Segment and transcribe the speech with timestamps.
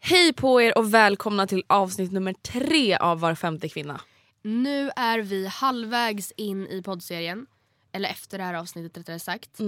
[0.00, 4.00] Hej på er och välkomna till avsnitt nummer tre av Var femte kvinna.
[4.42, 7.46] Nu är vi halvvägs in i poddserien.
[7.92, 9.60] Eller efter det här avsnittet rättare sagt.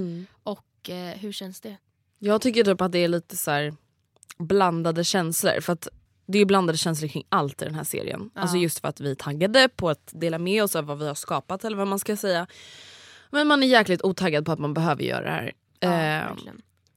[0.42, 1.76] Och eh, hur känns det?
[2.18, 3.74] Jag tycker typ att det är lite så här
[4.38, 5.60] blandade känslor.
[5.60, 5.88] För att
[6.26, 8.30] det är blandade känslor kring allt i den här serien.
[8.34, 11.06] Alltså just för att vi är taggade på att dela med oss av vad vi
[11.06, 12.46] har skapat eller vad man ska säga.
[13.30, 15.52] Men man är jäkligt otaggad på att man behöver göra det här.
[15.84, 16.36] Ja,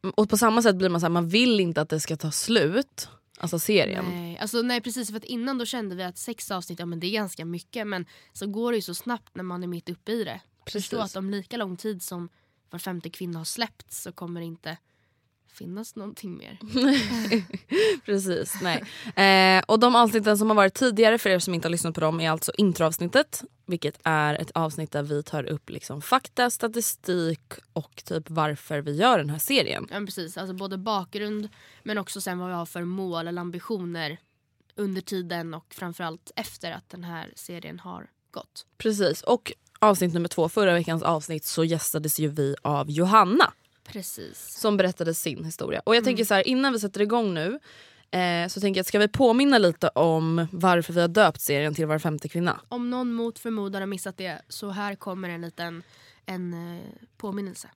[0.03, 2.17] Eh, och på samma sätt blir man så här, man vill inte att det ska
[2.17, 3.09] ta slut.
[3.39, 4.05] Alltså serien.
[4.05, 6.99] Nej, alltså, nej precis för att innan då kände vi att sex avsnitt ja, men
[6.99, 9.89] det är ganska mycket men så går det ju så snabbt när man är mitt
[9.89, 10.41] uppe i det.
[10.71, 12.29] Förstå att om lika lång tid som
[12.69, 14.77] var femte kvinna har släppts så kommer det inte
[15.47, 16.59] finnas någonting mer.
[18.05, 18.83] Precis, nej.
[19.25, 22.01] Eh, och de avsnitten som har varit tidigare för er som inte har lyssnat på
[22.01, 23.43] dem är alltså introavsnittet.
[23.65, 28.95] Vilket är ett avsnitt där vi tar upp liksom fakta, statistik och typ varför vi
[28.95, 29.87] gör den här serien.
[29.91, 31.49] Ja, precis, alltså både bakgrund
[31.83, 34.17] men också sen vad vi har för mål eller ambitioner
[34.75, 38.65] under tiden och framförallt efter att den här serien har gått.
[38.77, 43.53] Precis, och avsnitt nummer två, förra veckans avsnitt så gästades ju vi av Johanna
[43.87, 44.59] Precis.
[44.59, 45.81] som berättade sin historia.
[45.85, 47.59] Och jag tänker så här, innan vi sätter igång nu
[48.11, 51.85] eh, så tänker jag, ska vi påminna lite om varför vi har döpt serien till
[51.85, 52.61] Var femte kvinna?
[52.69, 55.83] Om någon mot förmodan har missat det så här kommer en liten
[56.25, 56.83] en, eh,
[57.17, 57.69] påminnelse.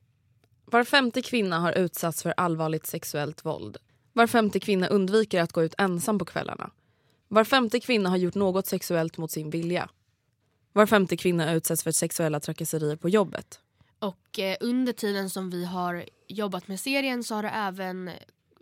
[0.65, 3.77] Var femte kvinna har utsatts för allvarligt sexuellt våld.
[4.13, 6.71] Var femte kvinna undviker att gå ut ensam på kvällarna.
[7.27, 9.89] Var femte kvinna har gjort något sexuellt mot sin vilja.
[10.73, 13.59] Var femte kvinna utsätts för sexuella trakasserier på jobbet.
[14.01, 18.09] Och eh, under tiden som vi har jobbat med serien så har det även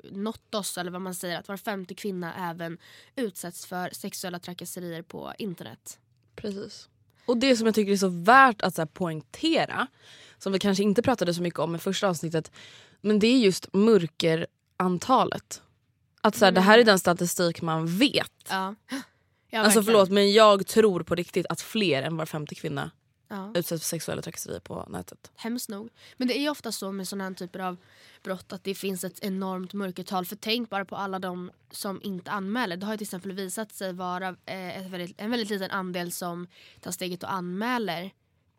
[0.04, 2.78] nått oss, eller vad man säger, att var femte kvinna även
[3.16, 6.00] utsätts för sexuella trakasserier på internet.
[6.36, 6.90] Precis.
[7.26, 9.88] Och det som jag tycker är så värt att så här, poängtera,
[10.38, 12.52] som vi kanske inte pratade så mycket om i första avsnittet,
[13.02, 15.62] men det är just mörkerantalet.
[16.22, 18.32] Att så här, det här är den statistik man vet.
[18.50, 18.76] Ja.
[19.52, 19.96] Ja, alltså verkligen.
[19.96, 22.92] förlåt men jag tror på riktigt att fler än var femte kvinna
[23.32, 23.52] Ja.
[23.56, 25.32] utsätts för sexuella trakasserier på nätet.
[25.36, 25.90] Hemskt nog.
[26.18, 27.78] Men det är ju ofta så med sådana här typer av
[28.24, 30.26] brott att det finns ett enormt mörkertal.
[30.26, 32.78] För tänk bara på alla de som inte anmäler.
[32.78, 36.48] Det har ju till exempel visat sig vara eh, väldigt, en väldigt liten andel som
[36.82, 38.12] tar steget och anmäler.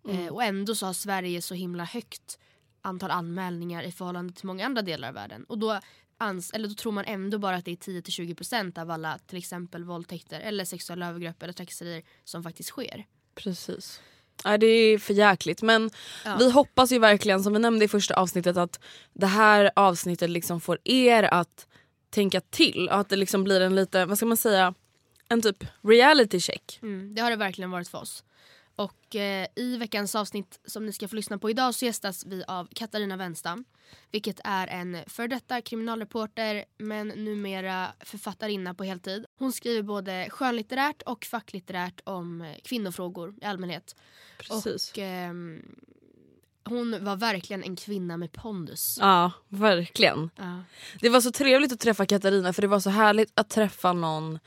[0.08, 2.38] Eh, och ändå så har Sverige så himla högt
[2.82, 5.44] antal anmälningar i förhållande till många andra delar av världen.
[5.44, 5.80] Och då,
[6.18, 9.84] ans eller då tror man ändå bara att det är 10-20% av alla till exempel
[9.84, 13.06] våldtäkter eller sexuella övergrepp eller trakasserier som faktiskt sker.
[13.34, 14.00] Precis.
[14.44, 15.90] Ja, det är för jäkligt men
[16.24, 16.36] Ja.
[16.38, 18.80] vi hoppas ju verkligen som vi nämnde i första avsnittet att
[19.12, 21.66] det här avsnittet liksom får er att
[22.10, 24.74] tänka till och att det liksom blir en lite, vad ska man säga,
[25.28, 26.78] en typ reality check.
[26.82, 28.24] Mm, det har det verkligen varit för oss.
[28.80, 32.44] Och eh, i veckans avsnitt som ni ska få lyssna på idag så gästas vi
[32.48, 33.64] av Katarina Wenstam.
[34.10, 39.26] Vilket är en för detta kriminalreporter men numera författarinna på heltid.
[39.38, 43.96] Hon skriver både skönlitterärt och facklitterärt om eh, kvinnofrågor i allmänhet.
[44.38, 44.90] Precis.
[44.90, 45.62] Och, ehm,
[46.64, 48.98] hon var verkligen en kvinna med pondus.
[49.00, 50.30] Ja, verkligen.
[50.36, 50.62] Ja.
[51.00, 54.38] Det var så trevligt att träffa Katarina för det var så härligt att träffa någon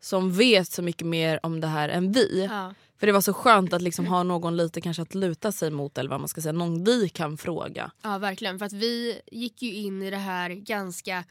[0.00, 2.48] som vet så mycket mer om det här än vi.
[2.50, 2.74] Ja.
[3.00, 5.98] För det var så skönt att liksom ha någon lite kanske att luta sig mot
[5.98, 7.90] eller vad man ska säga, någon vi kan fråga.
[8.02, 11.24] Ja verkligen för att vi gick ju in i det här ganska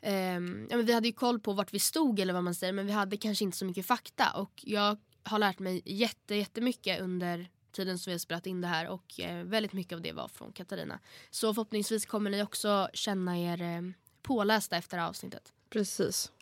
[0.00, 2.72] ehm, ja, men vi hade ju koll på vart vi stod eller vad man säger
[2.72, 7.00] men vi hade kanske inte så mycket fakta och jag har lärt mig jätte, jättemycket
[7.00, 10.12] under tiden som vi har spelat in det här och eh, väldigt mycket av det
[10.12, 10.98] var från Katarina.
[11.30, 13.82] Så förhoppningsvis kommer ni också känna er eh,
[14.22, 15.52] pålästa efter avsnittet.
[15.70, 16.32] Precis.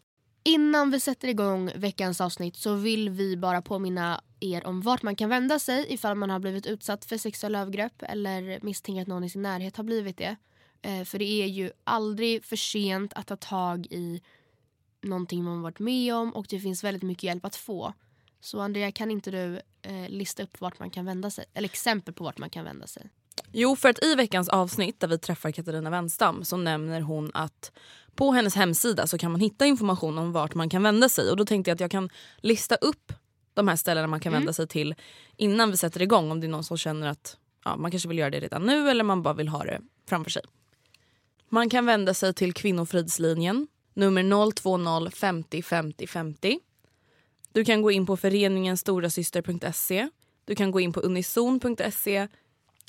[0.46, 5.16] Innan vi sätter igång veckans avsnitt så vill vi bara påminna er om vart man
[5.16, 9.24] kan vända sig ifall man har blivit utsatt för sexuella övergrepp eller misstänker att någon
[9.24, 10.36] i sin närhet har blivit det.
[10.82, 14.22] Eh, för det är ju aldrig för sent att ta tag i
[15.02, 17.92] någonting man varit med om och det finns väldigt mycket hjälp att få.
[18.40, 21.44] Så Andrea, kan inte du eh, lista upp vart man kan vända sig?
[21.54, 23.10] Eller exempel på vart man kan vända sig.
[23.52, 27.72] Jo, för att i veckans avsnitt där vi träffar Katarina Wenstam så nämner hon att
[28.14, 31.30] på hennes hemsida så kan man hitta information om vart man kan vända sig.
[31.30, 33.12] Och då tänkte jag att jag kan lista upp
[33.54, 34.94] de här ställena man kan vända sig till
[35.36, 38.18] innan vi sätter igång om det är någon som känner att ja, man kanske vill
[38.18, 40.42] göra det redan nu eller man bara vill ha det framför sig.
[41.48, 46.58] Man kan vända sig till Kvinnofridslinjen, nummer 020 50 50 50.
[47.52, 50.08] Du kan gå in på föreningen storasyster.se.
[50.44, 52.28] Du kan gå in på unison.se.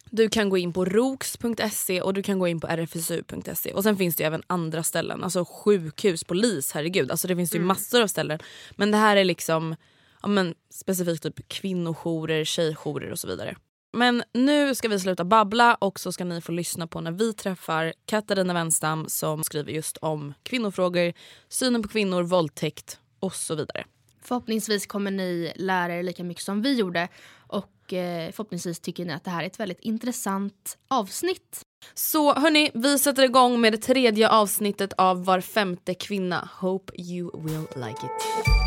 [0.10, 3.74] Du kan gå in på roks.se och du kan gå in på rfsu.se.
[3.74, 7.12] Och sen finns det även andra ställen, alltså sjukhus, polis, herregud.
[7.12, 8.40] Alltså det finns ju massor av ställen.
[8.76, 9.76] Men det här är liksom
[10.22, 13.56] ja, men, specifikt typ kvinnojourer, tjejjourer och så vidare.
[13.94, 17.34] Men nu ska vi sluta babbla och så ska ni få lyssna på när vi
[17.34, 21.14] träffar Katarina Wenstam som skriver just om kvinnofrågor,
[21.50, 23.86] synen på kvinnor, våldtäkt och så vidare.
[24.22, 27.08] Förhoppningsvis kommer ni lära er lika mycket som vi gjorde
[27.88, 31.62] och eh, förhoppningsvis tycker ni att det här är ett väldigt intressant avsnitt.
[31.94, 36.50] Så hörni, vi sätter igång med det tredje avsnittet av Var femte kvinna.
[36.60, 38.58] Hope you will like it.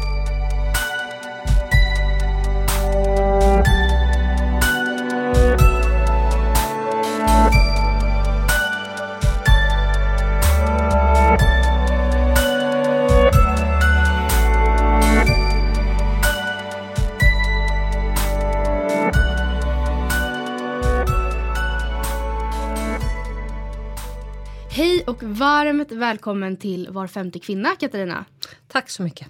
[24.81, 28.25] Hej och varmt välkommen till Var femte kvinna, Katarina.
[28.69, 29.29] Tack så mycket.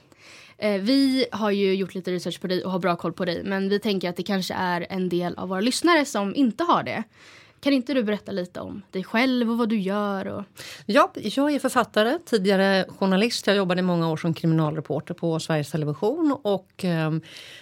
[0.58, 3.42] Eh, vi har ju gjort lite research på dig och har bra koll på dig
[3.44, 6.82] men vi tänker att det kanske är en del av våra lyssnare som inte har
[6.82, 7.02] det.
[7.60, 10.26] Kan inte du berätta lite om dig själv och vad du gör?
[10.26, 10.44] Och...
[10.86, 13.46] Ja, jag är författare, tidigare journalist.
[13.46, 16.36] Jag jobbade i många år som kriminalreporter på Sveriges Television.
[16.42, 17.12] Och, eh,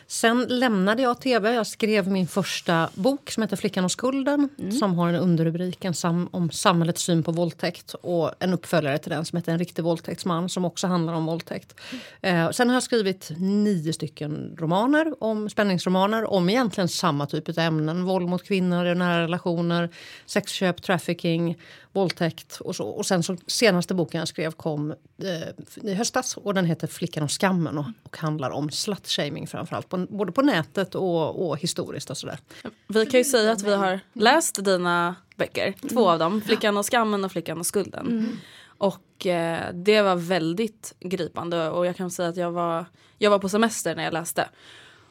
[0.06, 1.52] sen lämnade jag tv.
[1.52, 4.48] Jag skrev min första bok som heter Flickan och skulden
[4.78, 9.10] som har en underrubrik en sam om samhällets syn på våldtäkt och en uppföljare till
[9.10, 11.80] den som heter En riktig våldtäktsman som också handlar om våldtäkt.
[12.20, 17.58] Eh, sen har jag skrivit nio stycken romaner, om spänningsromaner om egentligen samma typ av
[17.58, 18.04] ämnen.
[18.04, 19.87] Våld mot kvinnor i nära relationer,
[20.26, 21.58] sexköp, trafficking,
[21.92, 22.88] våldtäkt och så.
[22.88, 24.90] Och sen så senaste boken jag skrev kom
[25.22, 29.88] eh, i höstas och den heter Flickan och skammen och, och handlar om slutshaming framförallt,
[29.88, 32.38] på, både på nätet och, och historiskt och sådär.
[32.86, 36.86] Vi kan ju säga att vi har läst dina böcker, två av dem, Flickan och
[36.86, 38.38] skammen och Flickan och skulden.
[38.78, 42.84] Och eh, det var väldigt gripande och jag kan säga att jag var,
[43.18, 44.48] jag var på semester när jag läste.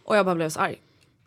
[0.04, 0.82] Och jag bara blev så arg.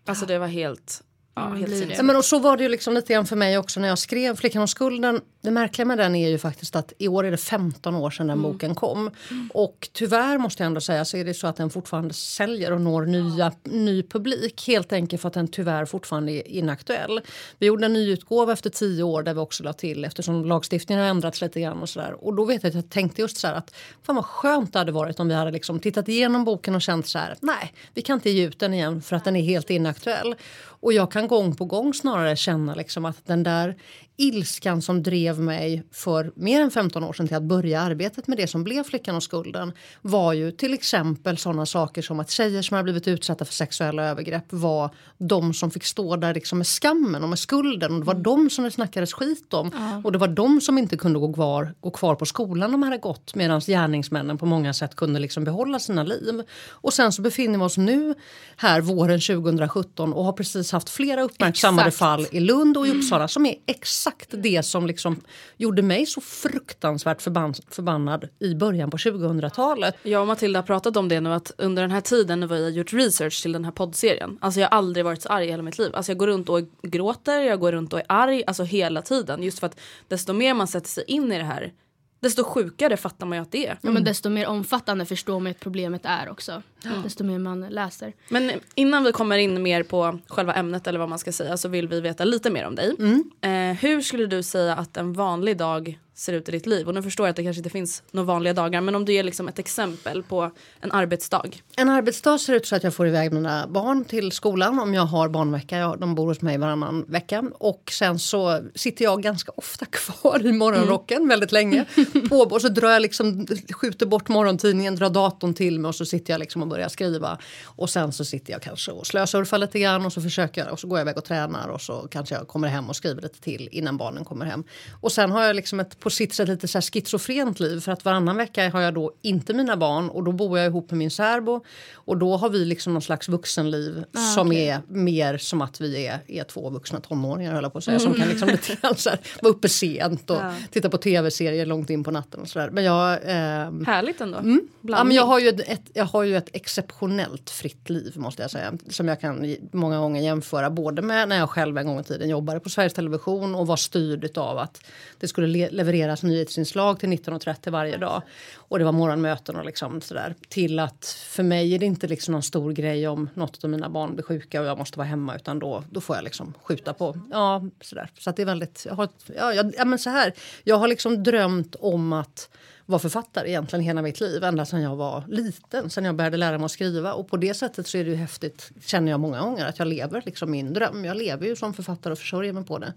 [0.05, 1.03] Alltså det var helt,
[1.35, 1.77] ja, helt det.
[1.77, 3.89] sinnes- Ja, men och så var det ju liksom lite grann för mig också när
[3.89, 5.21] jag skrev Flickan och skulden.
[5.43, 8.27] Det märkliga med den är ju faktiskt att i år är det 15 år sedan
[8.27, 9.11] den boken kom.
[9.55, 12.81] Och tyvärr måste jag ändå säga så är det så att den fortfarande säljer och
[12.81, 14.65] når nya, ny publik.
[14.67, 17.21] Helt enkelt för att den tyvärr fortfarande är inaktuell.
[17.59, 21.11] Vi gjorde en nyutgåva efter tio år där vi också la till eftersom lagstiftningen har
[21.11, 22.25] ändrats lite grann och sådär.
[22.25, 24.79] Och då vet jag att jag tänkte just så här att fan vad skönt det
[24.79, 28.03] hade varit om vi hade liksom tittat igenom boken och känt så här nej vi
[28.03, 30.35] kan inte ge ut den igen för att den är helt inaktuell.
[30.83, 33.77] Och jag kan gång på gång snarare känna liksom att den där
[34.17, 38.39] ilskan som drev mig för mer än 15 år sedan till att börja arbetet med
[38.39, 42.63] det som blev Flickan och skulden var ju till exempel sådana saker som att tjejer
[42.63, 46.67] som har blivit utsatta för sexuella övergrepp var de som fick stå där liksom med
[46.67, 47.93] skammen och med skulden.
[47.93, 50.01] Och det var de som det snackades skit om.
[50.05, 52.99] Och det var de som inte kunde gå kvar, gå kvar på skolan de hade
[52.99, 56.43] gått medan gärningsmännen på många sätt kunde liksom behålla sina liv.
[56.69, 58.15] Och sen så befinner vi oss nu
[58.57, 61.99] här våren 2017 och har precis haft flera uppmärksammade Exakt.
[61.99, 65.21] fall i Lund och i Uppsala som är exakt exakt det som liksom
[65.57, 69.95] gjorde mig så fruktansvärt förban förbannad i början på 2000-talet.
[70.03, 72.63] Jag och Matilda har pratat om det nu att under den här tiden när vi
[72.63, 74.39] har gjort research till den här poddserien.
[74.41, 75.91] Alltså jag har aldrig varit så arg i hela mitt liv.
[75.95, 78.45] Alltså jag går runt och gråter, jag går runt och är arg.
[78.47, 79.43] Alltså hela tiden.
[79.43, 81.73] Just för att desto mer man sätter sig in i det här.
[82.21, 83.79] Desto sjukare fattar man ju att det är.
[83.81, 86.63] Ja, men desto mer omfattande förstår man att problemet är också.
[87.05, 88.13] Desto mer man läser.
[88.29, 91.69] Men innan vi kommer in mer på själva ämnet eller vad man ska säga så
[91.69, 92.95] vill vi veta lite mer om dig.
[93.41, 96.89] Eh, hur skulle du säga att en vanlig dag ser ut i ditt liv?
[96.89, 99.13] Och nu förstår jag att det kanske inte finns några vanliga dagar men om du
[99.13, 100.51] ger liksom ett exempel på
[100.81, 101.51] en arbetsdag.
[101.77, 105.03] En arbetsdag ser ut så att jag får iväg mina barn till skolan om jag
[105.03, 105.79] har barnvecka.
[105.79, 107.45] Jag, de bor hos mig varannan vecka.
[107.59, 111.85] Och sen så sitter jag ganska ofta kvar i morgonrocken väldigt länge.
[112.29, 116.05] På, och så drar jag liksom, skjuter bort morgontidningen, drar datorn till mig och så
[116.05, 117.39] sitter jag liksom och börjar skriva.
[117.65, 120.81] Och sen så sitter jag kanske och slösurfar lite grann och så försöker jag, och
[120.81, 123.41] så går jag iväg och tränar och så kanske jag kommer hem och skriver lite
[123.41, 124.65] till innan barnen kommer hem.
[125.01, 127.93] Och sen har jag liksom ett på sitt sätt lite så här schizofrent liv för
[127.93, 130.99] att varannan vecka har jag då inte mina barn och då bor jag ihop med
[130.99, 131.65] min särbo
[131.95, 136.19] och då har vi liksom någon slags vuxenliv som är mer som att vi är,
[136.27, 139.11] är två vuxna tonåringar höll jag på att säga som kan liksom lite grann så
[139.11, 140.41] här, vara uppe sent och
[140.71, 142.71] titta på tv-serier långt in på natten och sådär.
[142.71, 144.37] Men jag ehm, Härligt ändå.
[144.37, 145.09] Ja, Blandning.
[145.09, 148.73] men jag, har ju ett, jag har ju ett exceptionellt fritt liv måste jag säga.
[148.89, 152.29] Som jag kan många gånger jämföra både med när jag själv en gång i tiden
[152.29, 154.81] jobbade på Sveriges Television och var styrd av att
[155.21, 155.69] det skulle le-
[156.01, 158.23] deras nyhetsinslag till 19.30 varje dag.
[158.57, 160.35] Och det var morgonmöten och liksom sådär.
[160.49, 163.89] Till att för mig är det inte liksom någon stor grej om något av mina
[163.89, 166.95] barn blir sjuka och jag måste vara hemma utan då, då får jag liksom skjuta
[166.95, 167.21] på.
[167.31, 168.11] Ja, sådär.
[168.19, 170.33] Så att det är väldigt, jag har, ja, jag, ja men så här.
[170.65, 172.51] Jag har liksom drömt om att
[172.87, 174.45] vara författare egentligen hela mitt liv.
[174.45, 177.13] Ända sedan jag var liten, sen jag började lära mig att skriva.
[177.13, 179.89] Och på det sättet så är det ju häftigt, känner jag många gånger, att jag
[179.89, 181.05] lever liksom min dröm.
[181.05, 182.95] Jag lever ju som författare och försörjer mig på det.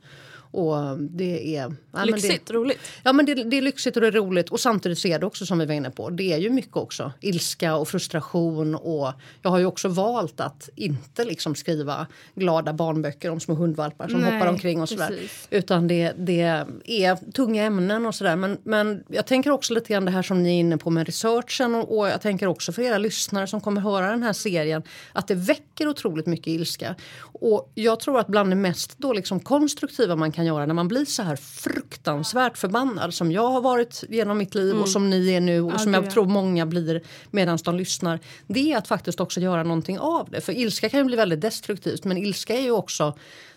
[0.54, 1.76] Och det är...
[1.92, 2.80] ja, Lyxigt, det, roligt.
[3.04, 5.26] Ja men det, det är lyxigt och det är roligt och samtidigt så är det
[5.26, 6.10] också som vi var inne på.
[6.10, 10.70] Det är ju mycket också ilska och frustration och jag har ju också valt att
[10.76, 15.08] inte liksom skriva glada barnböcker om små hundvalpar som Nej, hoppar omkring och sådär.
[15.08, 15.48] precis.
[15.50, 16.42] Utan det, det
[16.86, 18.36] är tunga ämnen och sådär.
[18.36, 21.06] Men, men jag tänker också lite grann det här som ni är inne på med
[21.06, 24.84] researchen och, och jag tänker också för era lyssnare som kommer höra den här serien
[25.14, 26.96] att det väcker otroligt mycket ilska.
[27.22, 30.88] Och jag tror att bland det mest då liksom konstruktiva man kan göra när man
[30.88, 35.34] blir så här fruktansvärt förbannad som jag har varit genom mitt liv och som ni
[35.34, 36.12] är nu och som jag ja.
[36.12, 38.20] tror många blir medan de lyssnar.
[38.48, 40.42] Det är att faktiskt också göra någonting av det.
[40.42, 43.14] För ilska kan ju bli väldigt destruktivt men ilska är ju också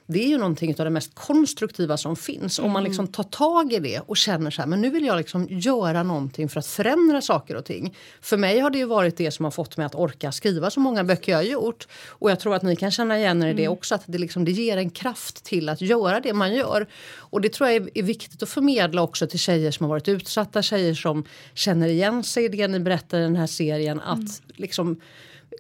[0.07, 2.59] det är ju någonting av det mest konstruktiva som finns.
[2.59, 5.17] Om man liksom tar tag i det och känner så här, men nu vill jag
[5.17, 7.97] liksom göra någonting för att förändra saker och ting.
[8.21, 10.81] För mig har det ju varit det som har fått mig att orka skriva så
[10.81, 11.89] många böcker jag har gjort.
[12.09, 14.45] Och jag tror att ni kan känna igen er i det också, att det, liksom,
[14.45, 16.87] det ger en kraft till att göra det man gör.
[17.15, 20.09] Och det tror jag är, är viktigt att förmedla också till tjejer som har varit
[20.09, 24.01] utsatta, tjejer som känner igen sig i det ni berättar i den här serien.
[24.01, 25.01] Att liksom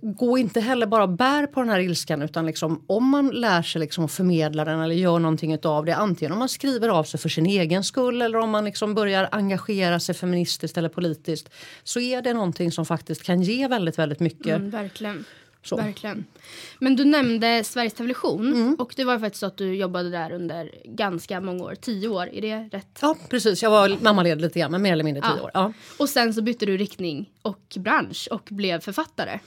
[0.02, 3.80] gå inte heller bara bär på den här ilskan utan liksom, om man lär sig
[3.80, 7.20] liksom att förmedla den eller gör någonting utav det antingen om man skriver av sig
[7.20, 11.50] för sin egen skull eller om man liksom börjar engagera sig feministiskt eller politiskt
[11.84, 14.46] så är det någonting som faktiskt kan ge väldigt, väldigt mycket.
[14.56, 15.24] Mm, verkligen.
[15.62, 15.76] Så.
[15.76, 16.24] Verkligen.
[16.78, 18.74] Men du nämnde Sveriges Television Mm.
[18.74, 22.28] och det var faktiskt så att du jobbade där under ganska många år, tio år,
[22.32, 22.98] är det rätt?
[23.02, 23.62] Ja, precis.
[23.62, 25.42] Jag var mammaledig lite grann, men mer eller mindre tio Ja.
[25.44, 25.50] år.
[25.54, 25.72] Ja.
[25.98, 29.38] Och sen så bytte du riktning och bransch och blev författare.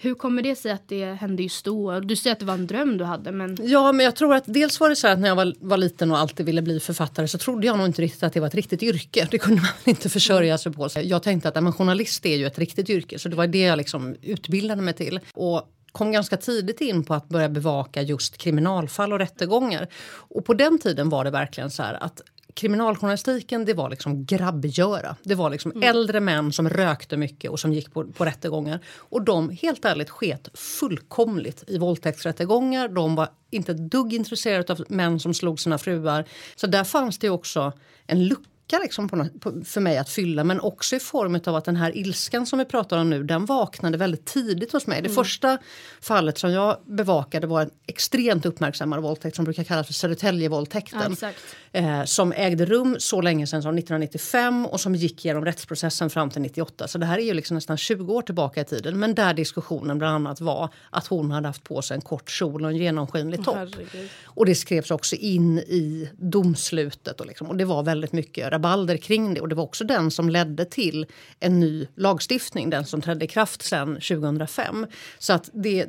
[0.00, 2.00] Hur kommer det sig att det hände just då?
[2.00, 4.44] Du säger att det var en dröm du hade men Ja, men jag tror att
[4.46, 7.28] dels var det så att när jag var, var liten och alltid ville bli författare
[7.28, 9.28] så trodde jag nog inte riktigt att det var ett riktigt yrke.
[9.30, 10.88] Det kunde man inte försörja sig på.
[10.88, 13.46] Så jag tänkte att ja, men journalist är ju ett riktigt yrke så det var
[13.46, 15.20] det jag liksom utbildade mig till.
[15.34, 19.88] Och kom ganska tidigt in på att börja bevaka just kriminalfall och rättegångar.
[20.10, 22.22] Och på den tiden var det verkligen så här att
[22.58, 25.16] kriminaljournalistiken det var liksom grabbgöra.
[25.22, 28.80] Det var liksom äldre män som rökte mycket och som gick på, på rättegångar.
[28.96, 32.88] Och de helt ärligt sket fullkomligt i våldtäktsrättegångar.
[32.88, 36.24] De var inte ett dugg intresserade av män som slog sina fruar.
[36.56, 37.72] Så där fanns det också
[38.06, 41.64] en lucka liksom på på, för mig att fylla men också i form av att
[41.64, 45.02] den här ilskan som vi pratar om nu den vaknade väldigt tidigt hos mig.
[45.02, 45.58] Det första
[46.00, 51.16] fallet som jag bevakade var en extremt uppmärksammad våldtäkt som brukar kallas för Södertäljevåldtäkten.
[51.20, 51.30] Ja,
[51.72, 56.30] eh, som ägde rum så länge sedan som 1995 och som gick genom rättsprocessen fram
[56.30, 56.88] till 98.
[56.88, 58.98] Så det här är ju liksom nästan 20 år tillbaka i tiden.
[58.98, 62.64] Men där diskussionen bland annat var att hon hade haft på sig en kort kjol
[62.64, 63.56] och en genomskinlig topp.
[63.56, 64.10] Herregud.
[64.24, 67.20] Och det skrevs också in i domslutet.
[67.20, 70.10] Och, liksom, och det var väldigt mycket rabalder kring det och det var också den
[70.10, 71.06] som ledde till
[71.40, 74.86] en ny lagstiftning, den som trädde i kraft sen 2005.
[75.18, 75.86] Så att det,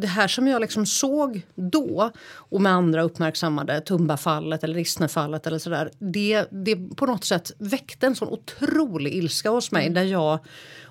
[0.00, 5.58] det, här som jag liksom såg då och med andra uppmärksammade, Tumbafallet eller Rissnefallet eller
[5.58, 10.38] sådär, det, det på något sätt väckte en sån otrolig ilska hos mig där jag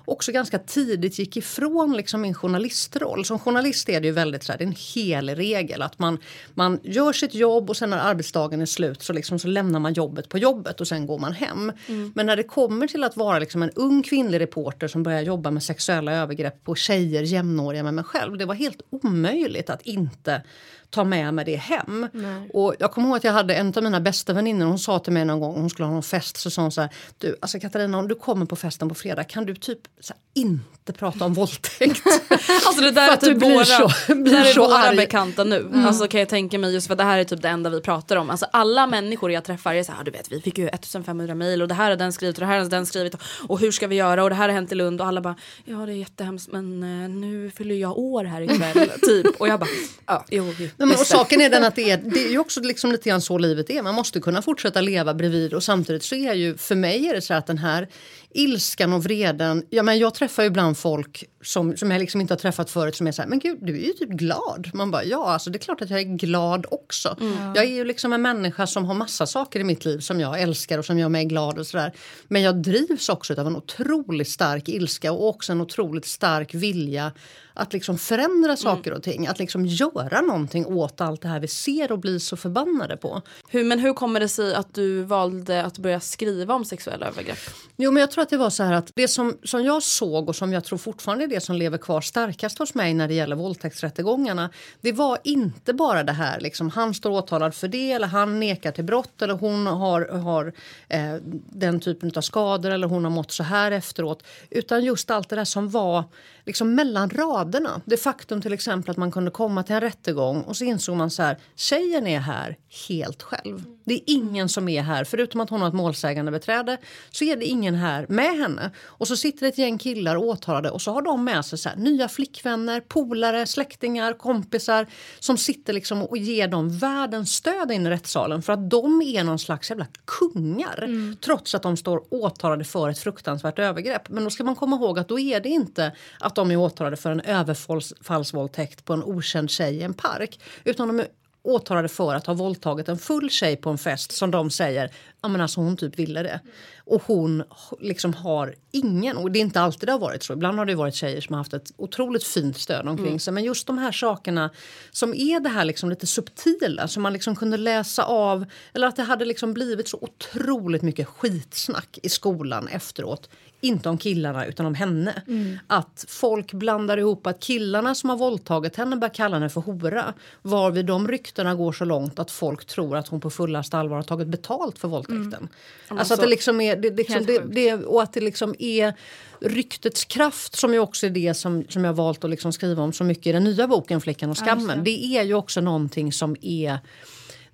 [0.04, 3.24] också ganska tidigt gick ifrån liksom min journalistroll.
[3.24, 6.18] Som journalist är det ju väldigt så här, det är en hel regel att man,
[6.54, 9.92] man gör sitt jobb och sen när arbetsdagen är slut så, liksom, så lämnar man
[9.92, 11.72] jobbet på jobbet och sen går man hem.
[11.86, 12.12] Mm.
[12.14, 15.50] Men när det kommer till att vara liksom en ung kvinnlig reporter som börjar jobba
[15.50, 18.38] med sexuella övergrepp på tjejer jämnåriga med mig själv.
[18.38, 20.42] Det var helt omöjligt att inte
[20.90, 22.08] ta med mig det hem.
[22.12, 22.50] Nej.
[22.52, 25.12] Och jag kommer ihåg att jag hade en av mina bästa väninnor, hon sa till
[25.12, 27.60] mig någon gång, hon skulle ha någon fest, så sa hon så här, du alltså
[27.60, 29.78] Katarina om du kommer på festen på fredag kan du typ
[30.08, 32.02] här, inte prata om våldtäkt?
[32.66, 35.60] alltså det där är typ våra, så, där är våra bekanta nu.
[35.60, 35.86] Mm.
[35.86, 38.16] Alltså kan jag tänka mig just för det här är typ det enda vi pratar
[38.16, 38.30] om.
[38.30, 41.62] Alltså alla människor jag träffar är så här, du vet vi fick ju 1500 mejl
[41.62, 43.70] och det här har den skrivit och det här har den skrivit och, och hur
[43.70, 45.92] ska vi göra och det här har hänt i Lund och alla bara, ja det
[45.92, 49.40] är jättehemskt men uh, nu fyller jag år här ikväll typ.
[49.40, 49.70] Och jag bara,
[50.06, 50.54] ja jo.
[50.80, 53.08] Nej, men, och saken är den att det är, det är ju också liksom lite
[53.08, 53.82] grann så livet är.
[53.82, 57.22] Man måste kunna fortsätta leva bredvid och samtidigt så är ju för mig är det
[57.22, 57.88] så att den här
[58.34, 59.66] ilskan och vreden.
[59.70, 63.06] Ja, men jag träffar ibland folk som, som jag liksom inte har träffat förut som
[63.06, 64.70] är så här, men gud du är ju typ glad.
[64.74, 67.16] Man bara, ja alltså det är klart att jag är glad också.
[67.20, 67.32] Mm.
[67.54, 70.40] Jag är ju liksom en människa som har massa saker i mitt liv som jag
[70.40, 71.92] älskar och som gör mig glad och sådär.
[72.28, 77.12] Men jag drivs också av en otroligt stark ilska och också en otroligt stark vilja
[77.54, 78.56] att liksom förändra mm.
[78.56, 79.26] saker och ting.
[79.26, 83.22] Att liksom göra någonting åt allt det här vi ser och blir så förbannade på.
[83.48, 87.38] Hur, men hur kommer det sig att du valde att börja skriva om sexuella övergrepp?
[87.76, 89.82] Jo, men jag tror tror att det var så här att det som, som jag
[89.82, 93.08] såg och som jag tror fortfarande är det som lever kvar starkast hos mig när
[93.08, 94.50] det gäller våldtäktsrättegångarna.
[94.80, 98.72] Det var inte bara det här liksom han står åtalad för det eller han nekar
[98.72, 100.52] till brott eller hon har, har
[100.88, 101.14] eh,
[101.52, 104.22] den typen av skador eller hon har mått så här efteråt.
[104.50, 106.04] Utan just allt det där som var
[106.46, 107.80] liksom mellan raderna.
[107.84, 111.10] Det faktum till exempel att man kunde komma till en rättegång och så insåg man
[111.10, 112.56] så här, tjejen är här
[112.88, 113.64] helt själv.
[113.84, 116.78] Det är ingen som är här, förutom att hon har ett målsägande beträde
[117.10, 118.70] så är det ingen här med henne.
[118.84, 121.76] Och så sitter ett gäng killar åtalade och så har de med sig så här,
[121.76, 124.86] nya flickvänner, polare, släktingar, kompisar
[125.18, 129.24] som sitter liksom och ger dem världens stöd in i rättssalen för att de är
[129.24, 131.16] någon slags jävla kungar mm.
[131.20, 134.08] trots att de står åtalade för ett fruktansvärt övergrepp.
[134.08, 135.92] Men då ska man komma ihåg att då är det inte
[136.30, 140.88] att de är åtalade för en överfallsvåldtäkt på en okänd tjej i en park utan
[140.88, 141.06] de är
[141.42, 144.90] åtalade för att ha våldtagit en full tjej på en fest som de säger
[145.22, 146.40] ja, men alltså hon typ ville det.
[146.84, 147.42] Och hon
[147.80, 150.32] liksom har ingen, och det är inte alltid det har varit så.
[150.32, 153.18] Ibland har det varit tjejer som har haft ett otroligt fint stöd omkring mm.
[153.18, 153.32] sig.
[153.32, 154.50] Men just de här sakerna
[154.90, 158.44] som är det här liksom lite subtila som man liksom kunde läsa av.
[158.74, 163.28] Eller att det hade liksom blivit så otroligt mycket skitsnack i skolan efteråt
[163.60, 165.22] inte om killarna utan om henne.
[165.26, 165.58] Mm.
[165.66, 170.14] Att folk blandar ihop att killarna som har våldtagit henne börjar kalla henne för hora.
[170.42, 174.02] Varvid de ryktena går så långt att folk tror att hon på fullaste allvar har
[174.02, 175.34] tagit betalt för våldtäkten.
[175.34, 175.98] Mm.
[175.98, 178.94] Alltså att det liksom är, det, liksom, det, det, och att det liksom är
[179.40, 182.92] ryktets kraft som ju också är det som, som jag valt att liksom skriva om
[182.92, 184.78] så mycket i den nya boken Flickan och skammen.
[184.78, 186.78] Ja, det är ju också någonting som är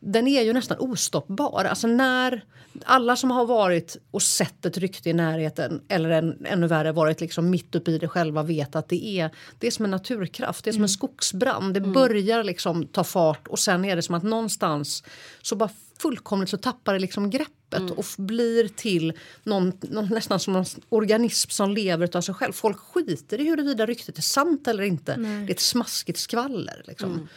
[0.06, 1.64] den är ju nästan ostoppbar.
[1.64, 2.44] Alltså när
[2.84, 7.20] alla som har varit och sett ett rykte i närheten eller en, ännu värre varit
[7.20, 10.64] liksom mitt uppe i det själva vet att det är, det är som en naturkraft.
[10.64, 10.88] Det är som en mm.
[10.88, 11.74] skogsbrand.
[11.74, 11.92] Det mm.
[11.92, 15.04] börjar liksom ta fart och sen är det som att någonstans
[15.42, 17.92] så bara fullkomligt så tappar det liksom greppet mm.
[17.92, 22.52] och blir till någon, någon, nästan som en organism som lever av sig själv.
[22.52, 25.16] Folk skiter i huruvida ryktet är sant eller inte.
[25.16, 25.46] Nej.
[25.46, 26.82] Det är ett smaskigt skvaller.
[26.86, 27.28] Liksom.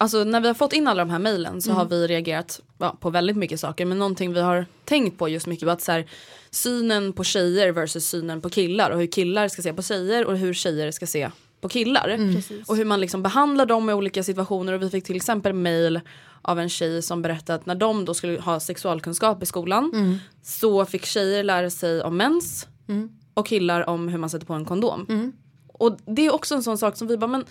[0.00, 1.78] Alltså när vi har fått in alla de här mejlen så mm.
[1.78, 3.86] har vi reagerat ja, på väldigt mycket saker.
[3.86, 6.06] Men någonting vi har tänkt på just mycket var att så här,
[6.50, 10.38] synen på tjejer versus synen på killar och hur killar ska se på tjejer och
[10.38, 11.30] hur tjejer ska se
[11.60, 12.08] på killar.
[12.08, 12.42] Mm.
[12.66, 14.72] Och hur man liksom behandlar dem i olika situationer.
[14.72, 16.00] Och vi fick till exempel mejl
[16.42, 20.18] av en tjej som berättade att när de då skulle ha sexualkunskap i skolan mm.
[20.42, 23.10] så fick tjejer lära sig om mens mm.
[23.34, 25.06] och killar om hur man sätter på en kondom.
[25.08, 25.32] Mm.
[25.66, 27.44] Och det är också en sån sak som vi bara men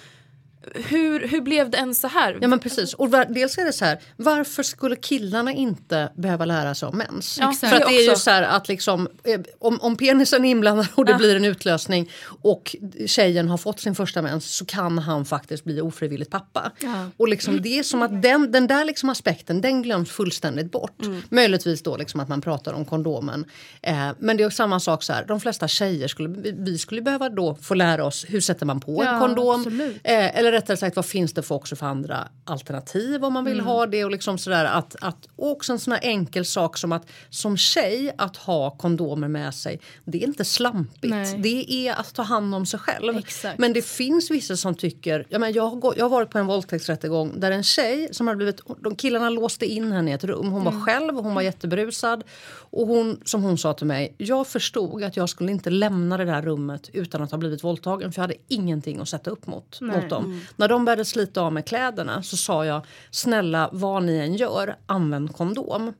[0.75, 2.37] hur, hur blev det ens så här?
[2.41, 2.93] Ja men precis.
[2.93, 6.97] Och var, dels är det så här, varför skulle killarna inte behöva lära sig om
[6.97, 7.37] mens?
[7.41, 10.49] Ja, För att det är ju så här att liksom, eh, om, om penisen är
[10.49, 11.17] inblandad och det ja.
[11.17, 12.75] blir en utlösning och
[13.05, 16.71] tjejen har fått sin första mens så kan han faktiskt bli ofrivilligt pappa.
[16.79, 17.09] Ja.
[17.17, 21.05] Och liksom, det är som att den, den där liksom aspekten den glöms fullständigt bort.
[21.05, 21.21] Mm.
[21.29, 23.45] Möjligtvis då liksom att man pratar om kondomen.
[23.81, 27.29] Eh, men det är samma sak så här, de flesta tjejer skulle, vi skulle behöva
[27.29, 29.81] då få lära oss hur sätter man på en kondom.
[30.03, 33.59] Eh, Eller rättare sagt vad finns det för också för andra alternativ om man vill
[33.59, 34.05] ha det.
[34.05, 37.57] Och liksom sådär att, att och också en sån här enkel sak som att som
[37.57, 39.79] tjej att ha kondomer med sig.
[40.05, 41.07] Det är inte slampigt.
[41.07, 41.37] Nej.
[41.37, 43.17] Det är att ta hand om sig själv.
[43.17, 43.59] Exakt.
[43.59, 46.47] Men det finns vissa som tycker, ja, men jag, har jag har varit på en
[46.47, 50.51] våldtäktsrättegång där en tjej som hade blivit, de killarna låste in henne i ett rum.
[50.51, 52.23] Hon var själv, hon var jätteberusad.
[52.69, 56.25] Och hon, som hon sa till mig, jag förstod att jag skulle inte lämna det
[56.25, 59.81] där rummet utan att ha blivit våldtagen för jag hade ingenting att sätta upp mot,
[59.81, 60.41] mot dem.
[60.55, 64.75] När de började slita av med kläderna så sa jag, snälla vad ni än gör,
[64.85, 65.93] använd kondom.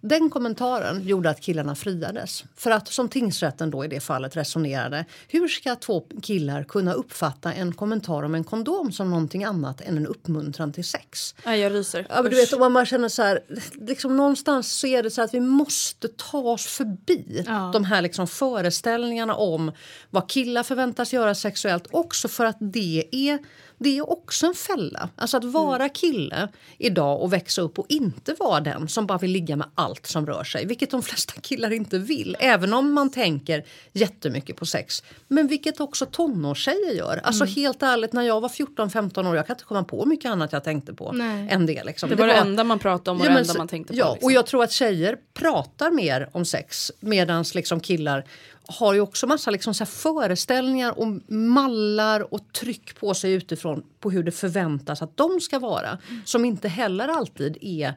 [0.00, 2.44] Den kommentaren gjorde att killarna friades.
[2.56, 7.52] För att som tingsrätten då i det fallet resonerade, hur ska två killar kunna uppfatta
[7.52, 11.34] en kommentar om en kondom som någonting annat än en uppmuntran till sex?
[11.44, 12.06] Nej, jag ryser.
[12.08, 13.40] Ja, men du vet, om man känner så här,
[13.74, 17.70] liksom någonstans så är det så att vi måste ta oss förbi Ja.
[17.72, 19.72] de här liksom föreställningarna om
[20.10, 21.86] vad killar förväntas göra sexuellt.
[21.90, 23.38] Också för att det är,
[23.78, 25.08] det är också en fälla.
[25.16, 29.30] Alltså att vara kille idag och växa upp och inte vara den som bara vill
[29.30, 30.66] ligga med allt som rör sig.
[30.66, 32.36] Vilket de flesta killar inte vill.
[32.40, 35.02] Även om man tänker jättemycket på sex.
[35.28, 37.20] Men vilket också tonårstjejer gör.
[37.24, 40.52] Alltså helt ärligt, när jag var 14-15 år, jag kan inte komma på mycket annat
[40.52, 41.48] jag tänkte på Nej.
[41.50, 41.84] än det.
[41.84, 42.10] Liksom.
[42.10, 43.92] Det var det enda man pratade om och Ja, det men enda så- man tänkte
[43.92, 43.98] på.
[43.98, 44.26] Ja, liksom.
[44.26, 48.24] och jag tror att tjejer pratar mer om sex medan liksom killar
[48.68, 54.10] har ju också massa liksom så föreställningar och mallar och tryck på sig utifrån på
[54.10, 55.98] hur det förväntas att de ska vara.
[56.24, 57.94] Som inte heller alltid är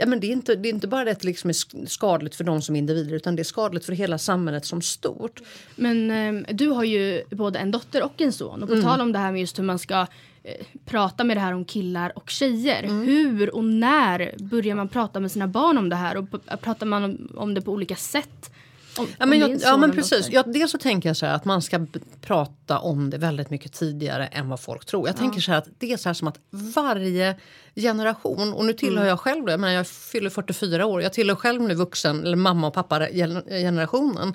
[0.00, 1.86] Ja, men det, är inte, det är inte bara det att det liksom är sk-
[1.86, 5.40] skadligt för dem som individer utan det är skadligt för hela samhället som stort.
[5.76, 8.62] Men eh, du har ju både en dotter och en son.
[8.62, 10.06] Och på tal om det här med just hur man ska
[10.42, 12.82] eh, prata med det här om killar och tjejer.
[13.04, 16.16] Hur och när börjar man prata med sina barn om det här?
[16.16, 16.26] Och
[16.60, 18.50] pratar man om, om det på olika sätt?
[18.98, 20.28] Om, Ja men, jag, ja, men en precis.
[20.30, 21.86] Ja, dels så tänker jag så här att man ska
[22.20, 25.08] prata om det väldigt mycket tidigare än vad folk tror.
[25.08, 27.36] Jag tänker så här att det är så här som att varje
[27.74, 31.62] generation, och nu tillhör jag själv jag menar jag fyller 44 år, jag tillhör själv
[31.62, 33.06] nu vuxen, eller mamma och pappa
[33.48, 34.34] generationen.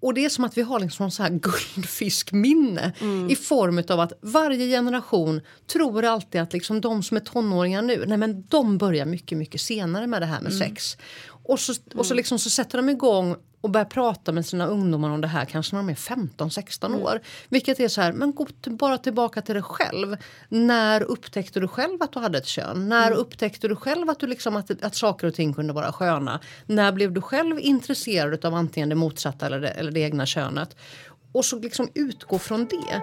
[0.00, 2.92] Och det är som att vi har liksom så här guldfiskminne
[3.28, 5.40] i form av att varje generation
[5.72, 9.60] tror alltid att liksom de som är tonåringar nu, nej men de börjar mycket, mycket
[9.60, 10.96] senare med det här med sex.
[11.48, 15.10] Och så, och så, liksom, så sätter de igång och börjar prata med sina ungdomar
[15.10, 17.20] om det här kanske när de är 15-16 år.
[17.48, 20.16] Vilket är så här, men gå bara tillbaka till dig själv.
[20.48, 22.88] När upptäckte du själv att du hade ett kön?
[22.88, 26.40] När upptäckte du själv att, du liksom, att, att saker och ting kunde vara sköna?
[26.66, 30.76] När blev du själv intresserad av antingen det motsatta eller det, eller det egna könet?
[31.32, 33.02] Och så liksom utgå från det.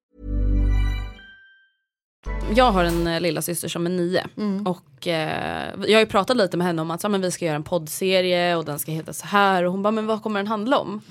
[2.55, 4.27] Jag har en eh, lilla syster som är nio.
[4.65, 7.45] Och eh, jag har ju pratat lite med henne om att så, men vi ska
[7.45, 9.63] göra en poddserie och den ska heta så här.
[9.63, 11.01] Och hon bara, men vad kommer den handla om?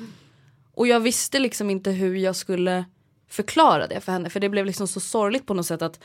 [0.74, 2.84] Och jag visste liksom inte hur jag skulle
[3.28, 4.30] förklara det för henne.
[4.30, 6.00] För det blev liksom så sorgligt på något sätt att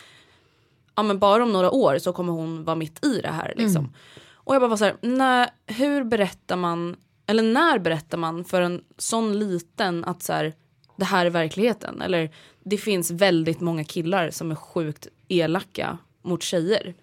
[0.95, 3.53] ja, men bara om några år så kommer hon vara mitt i det här.
[3.57, 3.93] Liksom.
[4.33, 6.95] Och jag bara var så här, nej, hur berättar man,
[7.27, 10.53] eller när berättar man för en sån liten att så här,
[10.97, 12.01] det här är verkligheten?
[12.01, 12.31] Eller
[12.63, 16.93] det finns väldigt många killar som är sjukt elaka mot tjejer.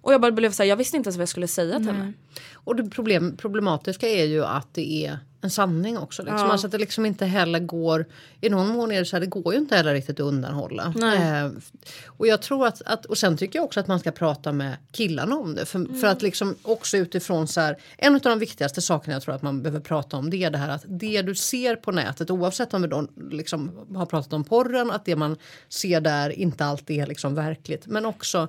[0.00, 1.86] Och jag bara blev så här, jag visste inte ens vad jag skulle säga till
[1.86, 2.12] henne.
[2.54, 6.22] Och det problem, problematiska är ju att det är en sanning också.
[6.22, 6.38] Liksom.
[6.38, 6.52] Ja.
[6.52, 8.06] Alltså att det liksom inte heller går,
[8.40, 10.94] i någon mån är det så här, det går ju inte heller riktigt att undanhålla.
[10.96, 11.44] Nej.
[11.44, 11.50] Eh,
[12.06, 14.76] och jag tror att, att, och sen tycker jag också att man ska prata med
[14.92, 15.66] killarna om det.
[15.66, 19.34] För, för att liksom också utifrån så här, en av de viktigaste sakerna jag tror
[19.34, 22.30] att man behöver prata om det är det här att det du ser på nätet
[22.30, 25.36] oavsett om vi då liksom har pratat om porren, att det man
[25.68, 27.86] ser där inte alltid är liksom verkligt.
[27.86, 28.48] Men också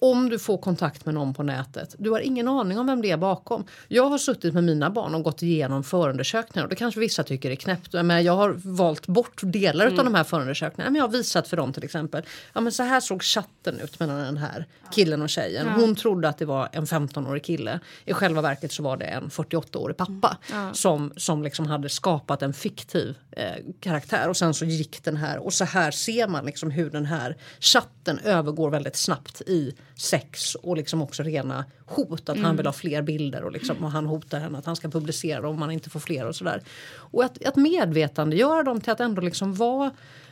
[0.00, 3.10] om du får kontakt med någon på nätet, du har ingen aning om vem det
[3.10, 3.64] är bakom.
[3.88, 7.50] Jag har suttit med mina barn och gått igenom förundersökningar och det kanske vissa tycker
[7.50, 7.92] är knäppt.
[7.92, 10.90] Men jag har valt bort delar av de här förundersökningarna.
[10.90, 12.22] Men jag har visat för dem till exempel.
[12.52, 15.68] Ja, men så här såg chatten ut mellan den här killen och tjejen.
[15.68, 17.80] Hon trodde att det var en 15-årig kille.
[18.04, 20.36] I själva verket så var det en 48-årig pappa
[20.72, 23.44] som, som liksom hade skapat en fiktiv eh,
[23.80, 24.28] karaktär.
[24.28, 27.36] Och sen så gick den här och så här ser man liksom hur den här
[27.60, 32.28] chatten övergår väldigt snabbt i sex och liksom också rena hot.
[32.28, 34.88] Att han vill ha fler bilder och, liksom, och han hotar henne att han ska
[34.88, 36.62] publicera dem om man inte får fler och sådär.
[36.92, 39.90] Och att, att medvetandegöra dem till att ändå liksom vara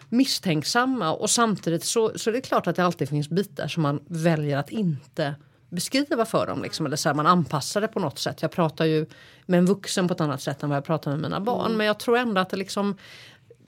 [0.09, 4.00] misstänksamma och samtidigt så, så är det klart att det alltid finns bitar som man
[4.07, 5.35] väljer att inte
[5.70, 6.62] beskriva för dem.
[6.62, 8.42] Liksom, eller så här, man anpassar det på något sätt.
[8.42, 9.07] Jag pratar ju
[9.46, 11.76] med en vuxen på ett annat sätt än vad jag pratar med mina barn.
[11.76, 12.96] Men jag tror ändå att det liksom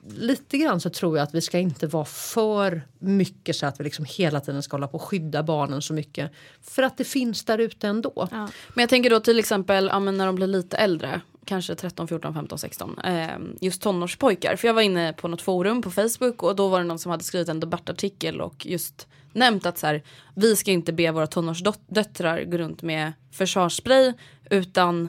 [0.08, 3.84] lite grann så tror jag att vi ska inte vara för mycket så att vi
[3.84, 6.32] liksom hela tiden ska hålla på och skydda barnen så mycket.
[6.62, 8.28] För att det finns där ute ändå.
[8.30, 12.08] Men jag tänker då till exempel ja, men när de blir lite äldre, kanske 13,
[12.08, 12.98] 14, 15, 16.
[12.98, 13.28] Eh,
[13.60, 14.56] just tonårspojkar.
[14.56, 17.10] För jag var inne på något forum på Facebook och då var det någon som
[17.10, 20.02] hade skrivit en debattartikel och just nämnt att så här,
[20.34, 24.12] vi ska inte be våra tonårsdöttrar gå runt med försvarsspray
[24.50, 25.08] utan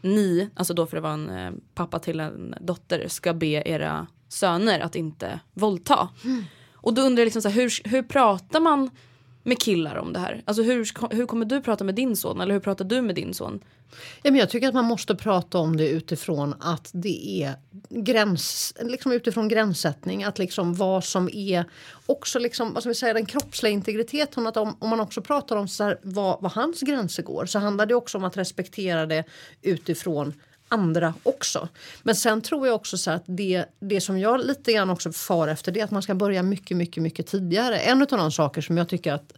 [0.00, 4.06] ni, alltså då för det var en eh, pappa till en dotter, ska be era
[4.32, 6.08] söner att inte våldta.
[6.74, 8.90] Och då undrar jag liksom så här, hur, hur pratar man
[9.42, 10.42] med killar om det här?
[10.44, 13.34] Alltså hur, hur kommer du prata med din son eller hur pratar du med din
[13.34, 13.60] son?
[14.22, 17.54] Ja, men jag tycker att man måste prata om det utifrån att det är
[17.88, 20.24] gräns, liksom utifrån gränssättning.
[20.24, 21.64] Att liksom vad som är
[22.06, 24.46] också liksom, vad ska vi säga, den kroppsliga integriteten.
[24.46, 27.58] Att om, om man också pratar om så här, vad, vad hans gränser går så
[27.58, 29.24] handlar det också om att respektera det
[29.62, 30.34] utifrån
[30.72, 31.68] andra också.
[32.02, 35.48] Men sen tror jag också så att det, det som jag lite grann också far
[35.48, 37.78] efter det är att man ska börja mycket, mycket, mycket tidigare.
[37.78, 39.32] En av de saker som jag tycker att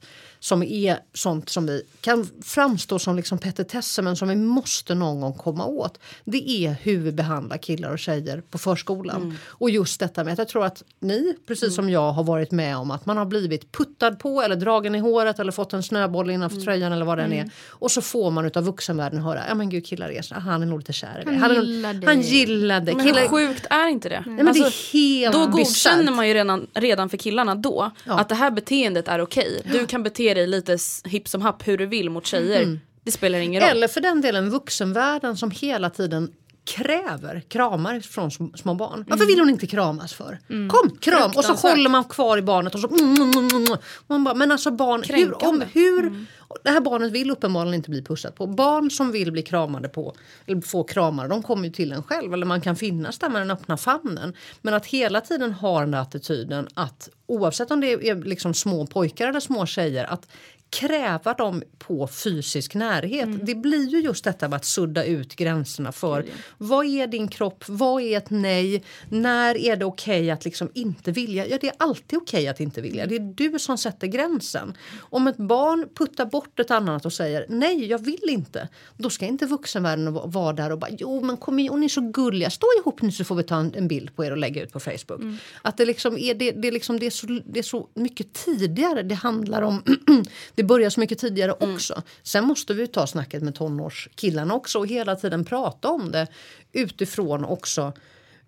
[0.45, 5.21] som är sånt som vi kan framstå som liksom petitesser men som vi måste någon
[5.21, 5.99] gång komma åt.
[6.25, 9.39] Det är hur vi behandlar killar och tjejer på förskolan.
[9.47, 12.77] Och just detta med att jag tror att ni, precis som jag, har varit med
[12.77, 16.31] om att man har blivit puttad på eller dragen i håret eller fått en snöboll
[16.31, 17.51] innanför tröjan eller vad det än är.
[17.69, 20.67] Och så får man utav vuxenvärlden höra, ja men gud killar är så, han är
[20.67, 21.37] nog lite kär i dig.
[21.37, 22.95] Han gillar dig." Han gillar dig.
[22.95, 24.25] Men Killar, hur sjukt är inte det?
[24.27, 28.29] Nej, men det är helt då godkänner man ju redan, redan för killarna då att
[28.29, 29.63] det här beteendet är okej.
[29.73, 32.81] Du kan bete dig lite hipp som happ hur du vill mot tjejer.
[33.05, 33.71] Det spelar ingen roll.
[33.71, 36.33] Eller för den delen vuxenvärlden som hela tiden
[36.65, 39.05] kräver kramar från sm- små barn.
[39.09, 40.39] Varför vill hon inte kramas för?
[40.69, 41.31] Kom, kram!
[41.37, 42.89] Och så håller man kvar i barnet och så...
[42.89, 43.79] Mm, mm, mm, mm.
[44.07, 46.27] Man bara, men alltså barn, hur, om, hur...
[46.65, 48.47] Det här barnet vill uppenbarligen inte bli pussat på.
[48.47, 50.15] Barn som vill bli kramade på,
[50.47, 52.35] eller få kramar, de kommer ju till en själv.
[52.35, 54.35] Eller man kan finnas där med den öppna famnen.
[54.63, 58.87] Men att hela tiden ha den där attityden att oavsett om det är liksom små
[58.87, 60.29] pojkar eller små tjejer att
[60.75, 63.29] kräva dem på fysisk närhet.
[63.47, 66.25] Det blir ju just detta med att sudda ut gränserna för
[66.59, 71.13] vad är din kropp, vad är ett nej, när är det okej att liksom inte
[71.13, 71.47] vilja?
[71.47, 73.07] Ja, det är alltid okej att inte vilja.
[73.07, 74.77] Det är du som sätter gränsen.
[75.01, 79.27] Om ett barn puttar bort ett annat och säger nej, jag vill inte, då ska
[79.27, 82.51] inte vuxenvärlden va- vara där och bara jo, men kom igen, ni är så gulliga,
[82.51, 84.73] stå ihop nu så får vi ta en, en bild på er och lägga ut
[84.73, 85.21] på Facebook.
[85.63, 89.03] Att det liksom är, det, det liksom, det är så, det är så mycket tidigare
[89.03, 89.83] det handlar om
[90.55, 92.03] det börjar så mycket tidigare också.
[92.23, 96.27] Sen måste vi ta snacket med tonårskillarna också och hela tiden prata om det
[96.73, 97.93] utifrån också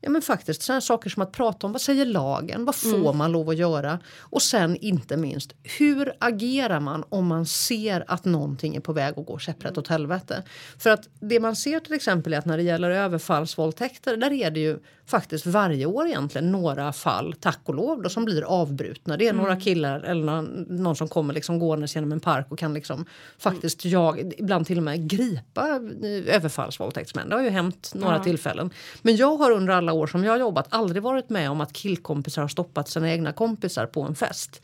[0.01, 3.33] Ja, men faktiskt sådana saker som att prata om vad säger lagen, vad får man
[3.33, 3.99] lov att göra?
[4.19, 9.19] Och sen inte minst, hur agerar man om man ser att någonting är på väg
[9.19, 10.43] att gå käpprätt åt helvete?
[10.79, 14.51] För att det man ser till exempel är att när det gäller överfallsvåldtäkter, där är
[14.51, 19.17] det ju faktiskt varje år egentligen några fall, tack och lov, då, som blir avbrutna.
[19.17, 22.59] Det är några killar eller någon, någon som kommer liksom gåendes genom en park och
[22.59, 23.07] kan liksom
[23.39, 25.69] faktiskt jag, ibland till och med gripa
[26.03, 27.29] eh, överfallsvåldtäktsmän.
[27.29, 28.71] Det har ju hänt några tillfällen.
[29.03, 31.73] Men jag har under alla år som jag har jobbat aldrig varit med om att
[31.73, 34.63] killkompisar har stoppat sina egna kompisar på en fest.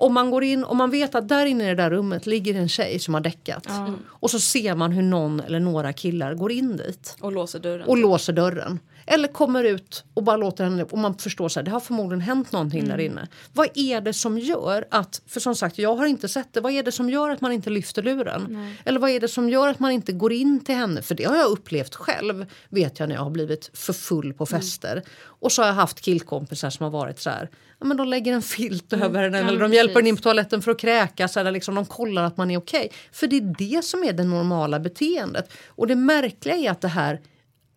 [0.00, 2.54] Om man går in och man vet att där inne i det där rummet ligger
[2.54, 3.66] en tjej som har däckat.
[4.06, 7.16] Och så ser man hur någon eller några killar går in dit.
[7.20, 7.88] Och låser dörren.
[7.88, 8.78] Och låser dörren.
[9.06, 10.82] Eller kommer ut och bara låter henne...
[10.82, 13.28] Och man förstår så här, det har förmodligen hänt någonting där inne.
[13.52, 15.22] Vad är det som gör att...
[15.26, 16.60] För som sagt, jag har inte sett det.
[16.60, 18.74] Vad är det som gör att man inte lyfter luren?
[18.84, 21.02] Eller vad är det som gör att man inte går in till henne?
[21.02, 22.46] För det har jag upplevt själv.
[22.68, 25.02] Vet jag när jag har blivit för full på fester.
[25.22, 27.50] Och så har jag haft killkompisar som har varit så här.
[27.80, 30.62] Ja, men de lägger en filt över henne eller de hjälper henne in på toaletten
[30.62, 31.36] för att kräkas.
[31.36, 32.92] Eller liksom de kollar att man är okej.
[33.12, 35.52] För det är det som är det normala beteendet.
[35.68, 37.20] Och det märkliga är att det här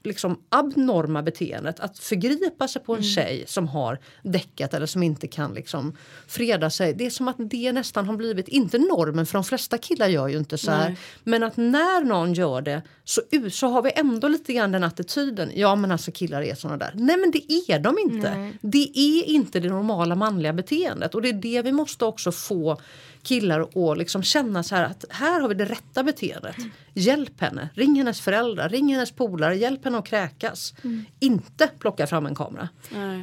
[0.04, 5.28] liksom abnorma beteendet att förgripa sig på en tjej som har däckat eller som inte
[5.28, 6.94] kan liksom freda sig.
[6.94, 10.28] Det är som att det nästan har blivit, inte normen för de flesta killar gör
[10.28, 10.96] ju inte så här.
[11.24, 15.52] Men att när någon gör det så, så har vi ändå lite grann den attityden.
[15.56, 16.92] Ja men alltså killar är såna där.
[16.96, 18.52] Nej men det är de inte.
[18.62, 22.82] Det är inte det normala manliga beteendet och det är det vi måste också få
[23.23, 26.55] killar att liksom känna så här att här har vi det rätta beteendet.
[26.93, 30.73] Hjälp henne, ring hennes föräldrar, ring hennes polare, hjälp henne att kräkas.
[31.19, 32.69] Inte plocka fram en kamera.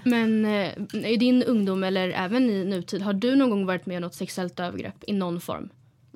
[0.05, 0.73] Men eh,
[1.13, 4.15] i din ungdom eller även i nutid, har du någon gång varit med om något
[4.15, 5.69] sexuellt övergrepp i någon form?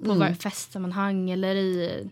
[0.05, 0.37] På mm.
[0.37, 2.11] festsammanhang eller i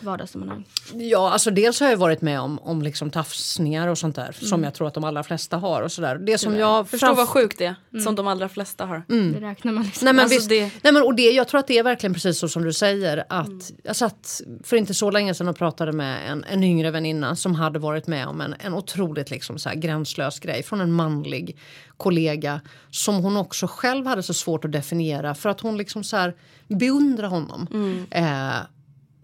[0.00, 0.64] vardagssammanhang?
[0.94, 4.64] Ja, alltså dels har jag varit med om, om liksom tafsningar och sånt där som
[4.64, 5.82] jag tror att de allra flesta har.
[5.82, 6.18] och så där.
[6.18, 8.00] Det som jag Förstå framf- vad sjukt det är.
[8.00, 9.02] Som de allra flesta har.
[9.08, 10.04] Det räknar man liksom.
[10.04, 12.14] Nej, men Alltså visst, det- nej, men, och det, jag tror att det är verkligen
[12.14, 13.24] precis så som du säger.
[13.28, 17.36] Att Jag satt för inte så länge sedan och pratade med en, en yngre väninna
[17.36, 20.92] som hade varit med om en, en otroligt liksom så här gränslös grej från en
[20.92, 21.58] manlig
[21.96, 26.16] kollega som hon också själv hade så svårt att definiera för att hon liksom så
[26.16, 26.34] här
[26.68, 27.66] beundrar honom.
[28.10, 28.24] Eh,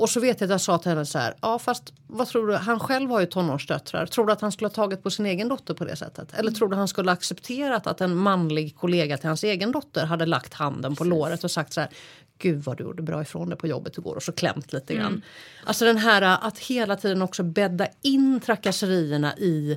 [0.01, 2.47] och så vet jag att jag sa till henne så här, ja fast vad tror
[2.47, 4.07] du, han själv har ju tonårsdöttrar.
[4.07, 6.35] Tror du att han skulle ha tagit på sin egen dotter på det sättet?
[6.35, 10.07] Eller tror du han skulle ha accepterat att en manlig kollega till hans egen dotter
[10.07, 11.91] hade lagt handen på låret och sagt så här,
[12.39, 15.23] gud vad du gjorde bra ifrån dig på jobbet igår och så klämt lite grann.
[15.65, 19.77] Alltså den här att hela tiden också bädda in trakasserierna i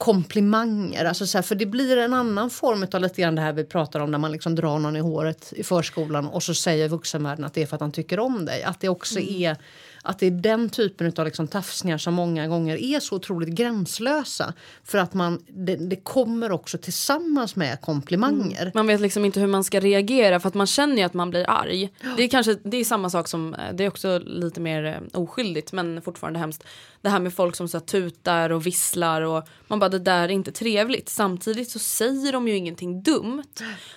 [0.00, 1.04] komplimanger.
[1.04, 3.64] Alltså så här, för det blir en annan form av lite grann det här vi
[3.64, 7.44] pratar om när man liksom drar någon i håret i förskolan och så säger vuxenvärlden
[7.44, 8.62] att det är för att han tycker om dig.
[8.62, 9.56] Att det också är
[10.02, 14.54] att det är den typen av liksom tafsningar som många gånger är så otroligt gränslösa.
[14.84, 18.70] För att man, det, det kommer också tillsammans med komplimanger.
[18.74, 21.30] Man vet liksom inte hur man ska reagera för att man känner ju att man
[21.30, 21.90] blir arg.
[22.16, 25.20] Det är kanske det är samma sak som, eh, det är också lite mer eh,
[25.20, 26.64] oskyldigt men fortfarande hemskt.
[27.02, 30.22] Det här med folk som så här, tutar och visslar och man bara det där
[30.22, 31.08] är inte trevligt.
[31.08, 33.44] Samtidigt så säger de ju ingenting dumt.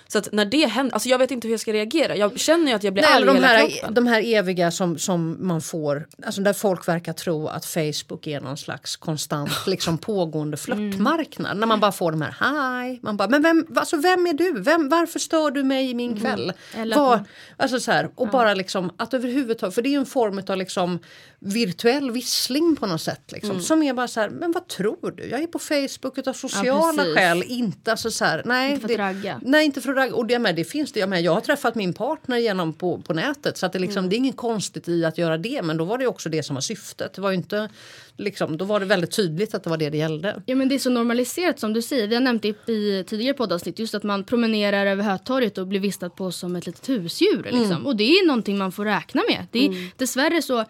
[0.08, 2.16] Så att när det händer, alltså jag vet inte hur jag ska reagera.
[2.16, 3.94] Jag känner ju att jag blir Nej, arg de, hela här, kroppen.
[3.94, 5.93] de här eviga som, som man får,
[6.26, 11.56] alltså där folk verkar tro att Facebook är någon slags konstant liksom pågående flörtmarknad.
[11.56, 14.60] När man bara får de här hi, man bara men vem, alltså vem är du?
[14.60, 16.52] Vem, varför stör du mig i min kväll?
[16.76, 17.24] Eller Var,
[17.56, 20.98] alltså så här, och bara liksom att överhuvudtaget, för det är en form av liksom
[21.38, 23.32] virtuell vissling på något sätt.
[23.32, 25.24] Liksom, Som är bara så här, men vad tror du?
[25.28, 27.14] Jag är på Facebook utav sociala precis.
[27.16, 28.72] skäl, inte alltså så här, nej.
[28.72, 29.40] Inte för att ragga.
[29.44, 30.14] Nej, inte för att ragga.
[30.14, 31.00] Och det, med, det finns det.
[31.00, 31.22] Jag, med.
[31.22, 33.58] jag har träffat min partner genom på, på nätet.
[33.58, 34.10] Så att det, liksom, Mm.
[34.10, 35.62] det är inget konstigt i att göra det.
[35.62, 37.14] Men då var det också det som var syftet.
[37.14, 37.68] Det var inte,
[38.16, 40.42] liksom, då var det väldigt tydligt att det var det det gällde.
[40.46, 42.08] Ja men det är så normaliserat som du säger.
[42.08, 43.78] Vi har nämnt det i tidigare poddavsnitt.
[43.78, 47.42] Just att man promenerar över Hötorget och blir vistad på som ett litet husdjur.
[47.42, 47.60] Liksom.
[47.60, 47.86] Mm.
[47.86, 49.46] Och det är någonting man får räkna med.
[49.50, 50.64] Det är dessvärre så.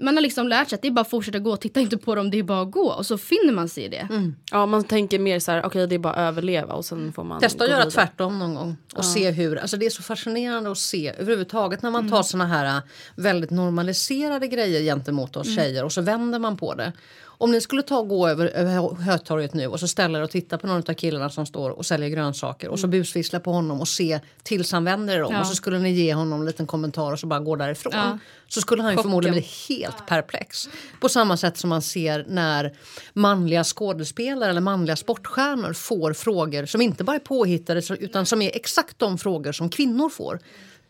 [0.00, 1.56] Man har liksom lärt sig att det är bara att fortsätta gå.
[1.56, 2.92] Titta inte på dem, det är bara att gå.
[2.92, 4.08] Och så finner man sig i det.
[4.50, 7.24] Ja man tänker mer så här, okej det är bara att överleva och sen får
[7.24, 7.90] man Testa att göra vidare.
[7.90, 8.76] tvärtom någon gång.
[8.94, 12.46] Och se hur, alltså det är så fascinerande att se överhuvudtaget när man tar såna
[12.46, 12.82] här
[13.14, 16.92] väldigt normaliserade grejer gentemot oss tjejer och så vänder man på det.
[17.40, 20.30] Om ni skulle ta och gå över, över Hötorget nu och så ställa er och
[20.30, 23.80] titta på någon av killarna som står och säljer grönsaker och så busvissla på honom
[23.80, 25.40] och se tills han vänder er om Ja.
[25.40, 27.92] och så skulle ni ge honom en liten kommentar och så bara gå därifrån.
[27.96, 28.18] Ja.
[28.48, 30.68] Så skulle han ju förmodligen bli helt perplex.
[31.00, 32.72] På samma sätt som man ser när
[33.12, 38.56] manliga skådespelare eller manliga sportstjärnor får frågor som inte bara är påhittade utan som är
[38.56, 40.40] exakt de frågor som kvinnor får.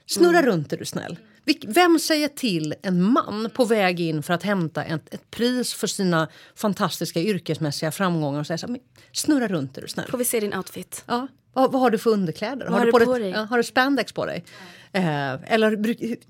[0.06, 1.18] Snurra runt är du snäll.
[1.66, 5.86] Vem säger till en man på väg in för att hämta ett, ett pris för
[5.86, 8.80] sina fantastiska yrkesmässiga framgångar och säger så här, "Men
[9.12, 10.10] snurra runt är du snäll.
[10.10, 11.04] Får vi se din outfit?
[11.06, 11.28] Ja.
[11.52, 12.66] Vad, vad har du för underkläder?
[12.66, 13.30] har du på på dig-?
[13.30, 14.44] Ja, har du spandex på dig?
[14.92, 15.70] Eh, eller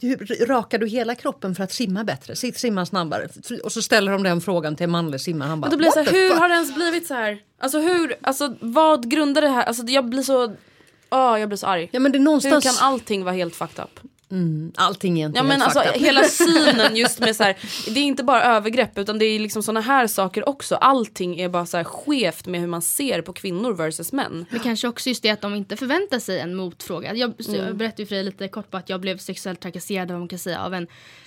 [0.00, 2.36] hur, rakar du hela kroppen för att simma bättre?
[2.36, 3.28] Sitt, simma snabbare.
[3.64, 5.48] Och så ställer de den frågan till en manlig simmare.
[5.48, 7.38] Han bara, Men blir så "What här, hur fuck?" har det ens blivit så här?
[7.58, 9.62] Alltså hur, alltså vad grundar det här?
[9.64, 10.44] Alltså jag blir så,
[11.10, 11.88] åh jag blir så arg.
[11.92, 12.64] Ja, men det är Hur någonstans...
[12.64, 14.00] kan allting vara helt fucked up?
[14.30, 17.56] Mm, allting inte Ja, men alltså, hela synen just med så här,
[17.94, 20.74] det är inte bara övergrepp utan det är liksom såna här saker också.
[20.74, 24.46] Allting är bara så här skevt med hur man ser på kvinnor versus män.
[24.50, 27.14] Men kanske också just det att de inte förväntar sig en motfråga.
[27.14, 27.76] Jag, så jag Mm.
[27.78, 30.60] berättade ju för dig lite kort på att jag blev sexuellt trakasserad man kan säga,
[30.60, 30.86] av en,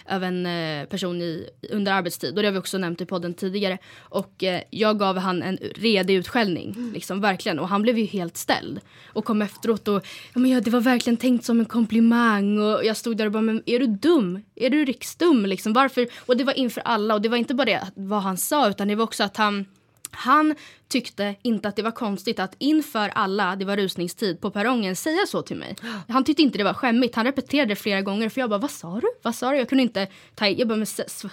[0.10, 2.36] av en eh, person i, under arbetstid.
[2.36, 3.78] Och det har vi också nämnt i podden tidigare.
[4.00, 6.92] Och eh, jag gav han en redig utskällning.
[6.94, 7.60] Liksom, verkligen.
[7.60, 8.80] Och han blev ju helt ställd.
[9.14, 12.60] Och kom efteråt och ja, men ja, det var verkligen tänkt som en komplimang.
[12.60, 14.44] Och jag stod där och bara, men är du dum?
[14.56, 15.46] Är du riksdum?
[15.46, 16.08] Liksom, varför?
[16.26, 17.14] Och det var inför alla.
[17.14, 19.66] Och det var inte bara det vad han sa utan det var också att han
[20.12, 20.56] han
[20.88, 25.26] tyckte inte att det var konstigt att inför alla, det var rusningstid, på perrongen säga
[25.28, 25.76] så till mig.
[26.08, 27.16] Han tyckte inte det var skämmigt.
[27.16, 29.08] Han repeterade det flera gånger för jag bara, vad sa du?
[29.22, 29.58] Vad sa du?
[29.58, 30.48] Jag kunde inte ta.
[30.48, 30.88] Jag bara, men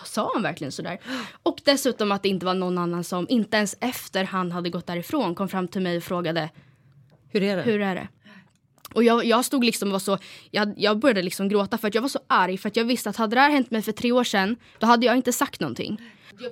[0.05, 0.99] sa han verkligen sådär?
[1.43, 4.87] Och dessutom att det inte var någon annan som, inte ens efter han hade gått
[4.87, 6.51] därifrån, kom fram till mig och frågade
[7.29, 7.63] Hur är det?
[7.63, 8.09] hur är det?
[8.95, 10.19] Och jag, jag stod liksom och var så,
[10.51, 13.11] jag, jag började liksom gråta för att jag var så arg för att jag visste
[13.11, 15.61] att hade det här hänt mig för tre år sedan, då hade jag inte sagt
[15.61, 16.01] någonting.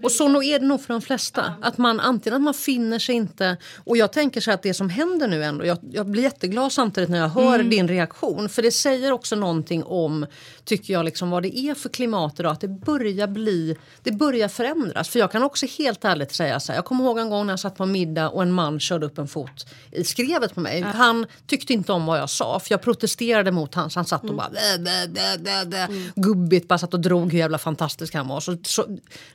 [0.03, 1.55] Och så nog är det nog för de flesta.
[1.62, 3.57] Att man antingen att man finner sig inte...
[3.84, 5.66] Och jag tänker så att det som händer nu ändå...
[5.66, 7.70] Jag, jag blir jätteglad samtidigt när jag hör Mm.
[7.70, 8.49] din reaktion.
[8.49, 10.26] För det säger också någonting om,
[10.64, 12.53] tycker jag, liksom vad det är för klimat idag.
[12.53, 13.76] Att det börjar bli...
[14.03, 15.09] Det börjar förändras.
[15.09, 16.78] För jag kan också helt ärligt säga så här.
[16.78, 19.18] Jag kommer ihåg en gång när jag satt på middag och en man körde upp
[19.18, 20.80] en fot i skrevet på mig.
[20.82, 22.61] Han tyckte inte om vad jag sa.
[22.61, 23.95] För jag protesterade mot hans.
[23.95, 24.51] Han satt och bara...
[24.51, 25.89] Bä, bä, bä, bä, bä.
[26.14, 28.41] Gubbigt bara satt och drog hur jävla fantastisk han var.
[28.41, 28.87] Så, så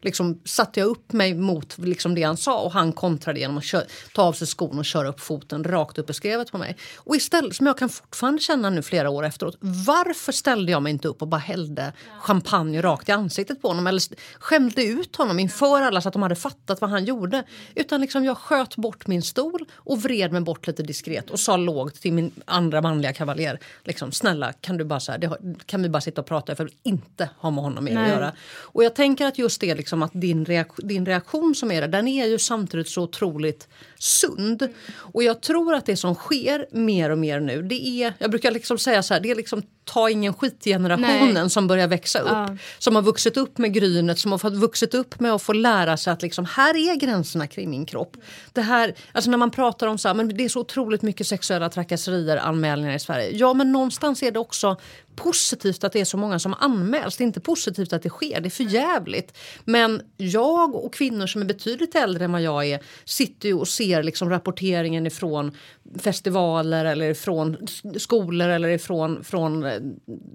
[0.02, 3.74] liksom satte jag upp mig mot liksom det han sa och han kontrade genom att
[4.14, 6.78] ta av sig skon och köra upp foten rakt upp i skrevet på mig.
[6.98, 10.92] Och istället, som jag kan fortfarande känna nu flera år efteråt, varför ställde jag mig
[10.92, 14.02] inte upp och bara hällde champagne rakt i ansiktet på honom eller
[14.40, 17.44] skämde ut honom inför alla så att de hade fattat vad han gjorde.
[17.76, 21.58] Utan liksom jag sköt bort min stol och vred mig bort lite diskret och sa
[21.58, 23.60] lågt till min andra manliga kavaljer.
[23.84, 26.64] Liksom, snälla kan du bara så här, det kan vi bara sitta och prata för
[26.64, 28.32] jag vill inte ha med honom mer att göra.
[28.62, 31.88] Och jag tänker att just det liksom att din, reaktion, din reaktion som är där,
[31.88, 33.68] den är ju samtidigt så otroligt
[34.00, 34.68] sund.
[34.96, 38.52] Och jag tror att det som sker mer och mer nu, det är, jag brukar
[38.52, 41.50] liksom säga så här, det är liksom ta ingen skit-generationen Nej.
[41.50, 42.30] som börjar växa upp.
[42.32, 42.58] Ja.
[42.80, 45.98] Som har vuxit upp med grynet, som har fått vuxit upp med att få lära
[45.98, 48.18] sig att liksom, här är gränserna kring min kropp.
[48.54, 51.28] Det här, alltså när man pratar om så här, men det är så otroligt mycket
[51.28, 53.30] sexuella trakasserier, anmälningar i Sverige.
[53.38, 54.78] Ja, men någonstans är det också
[55.16, 57.18] positivt att det är så många som anmäls.
[57.18, 59.38] Det är inte positivt att det sker, det är för jävligt.
[59.66, 63.68] Men jag och kvinnor som är betydligt äldre än vad jag är sitter ju och
[63.68, 65.58] ser liksom rapporteringen ifrån
[66.00, 69.82] festivaler eller ifrån skolor eller ifrån från eh,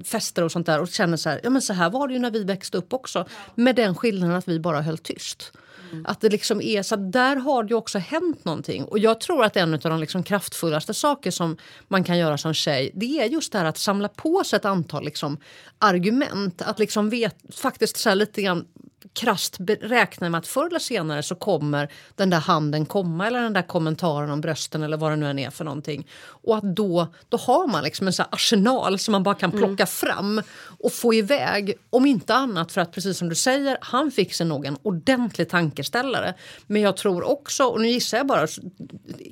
[0.05, 2.21] fester och sånt där och känner så här, ja men så här var det ju
[2.21, 3.27] när vi växte upp också.
[3.55, 5.53] Med den skillnaden att vi bara höll tyst.
[5.93, 6.07] Mm.
[6.07, 8.85] Att det liksom är så att där har det ju också hänt någonting.
[8.85, 11.57] Och jag tror att en av de liksom kraftfullaste saker som
[11.89, 14.65] man kan göra som tjej det är just det här att samla på sig ett
[14.65, 15.39] antal liksom
[15.79, 16.63] argument.
[16.63, 18.67] Att liksom vet, faktiskt så här lite grann
[19.13, 23.43] krasst be- räkna med att förr eller senare så kommer den där handen komma eller
[23.43, 26.07] den där kommentaren om brösten eller vad det nu än är för någonting.
[26.27, 29.51] Och att då, då har man liksom en så här arsenal som man bara kan
[29.53, 30.43] plocka fram
[30.79, 31.75] och få iväg.
[31.91, 35.49] Om inte annat för att precis som du säger, han fick sig nog en ordentlig
[35.49, 36.35] tankeställare.
[36.67, 38.47] Men jag tror också, och nu gissar jag bara,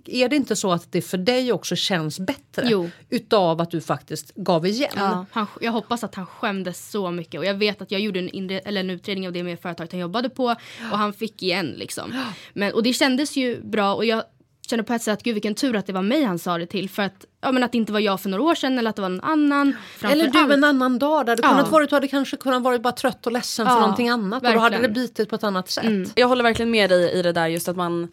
[0.04, 2.90] är det inte så att det för dig också känns bättre Jo.
[3.10, 4.92] utav att du faktiskt gav igen?
[4.96, 7.38] Ja, han, jag hoppas att han skämdes så mycket.
[7.38, 10.00] Och jag vet att jag gjorde en, eller en utredning av det med företaget han
[10.00, 10.44] jobbade på.
[10.92, 12.14] Och han fick igen liksom.
[12.52, 13.94] Men, och det kändes ju bra.
[13.94, 14.22] Och jag
[14.70, 16.66] kände på ett sätt att gud vilken tur att det var mig han sa det
[16.66, 16.90] till.
[16.90, 18.96] För att, ja, men att det inte var jag för några år sedan eller att
[18.96, 19.76] det var någon annan.
[20.02, 21.48] Eller du allt- en annan dag där du Ja.
[21.48, 24.42] kunnat vara, du hade kanske kunnat vara bara trött och ledsen för Ja, någonting annat
[24.46, 24.92] och då hade det verkligen.
[25.08, 26.12] bitit på ett annat sätt.
[26.14, 28.08] Jag håller verkligen med dig i det där just att man,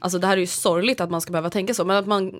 [0.00, 2.32] alltså det här är ju sorgligt att man ska behöva tänka så men att man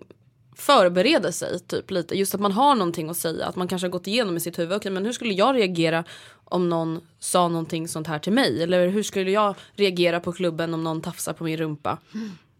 [0.56, 2.18] förbereder sig typ lite.
[2.18, 4.58] Just att man har någonting att säga, att man kanske har gått igenom i sitt
[4.58, 6.04] huvud, okej men hur skulle jag reagera
[6.44, 8.62] om någon sa någonting sånt här till mig?
[8.62, 11.98] Eller hur skulle jag reagera på klubben om någon tafsar på min rumpa?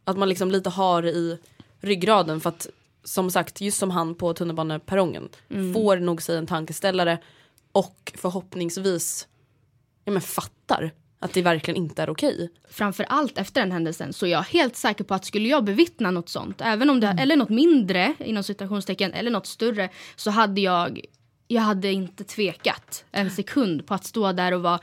[0.05, 1.39] Att man liksom lite har i
[1.81, 2.67] ryggraden för att
[3.05, 5.29] som sagt, just som han på tunnelbaneperrongen
[5.75, 7.19] får nog sig en tankeställare
[7.73, 9.29] och förhoppningsvis
[10.05, 12.51] ja, men fattar att det verkligen inte är okej.
[12.71, 16.11] framför allt efter den händelsen så är jag helt säker på att skulle jag bevittna
[16.11, 20.61] något sånt, även om det, eller något mindre inom citationstecken eller något större så hade
[20.61, 21.01] jag,
[21.55, 24.81] jag hade inte tvekat en sekund på att stå där och vara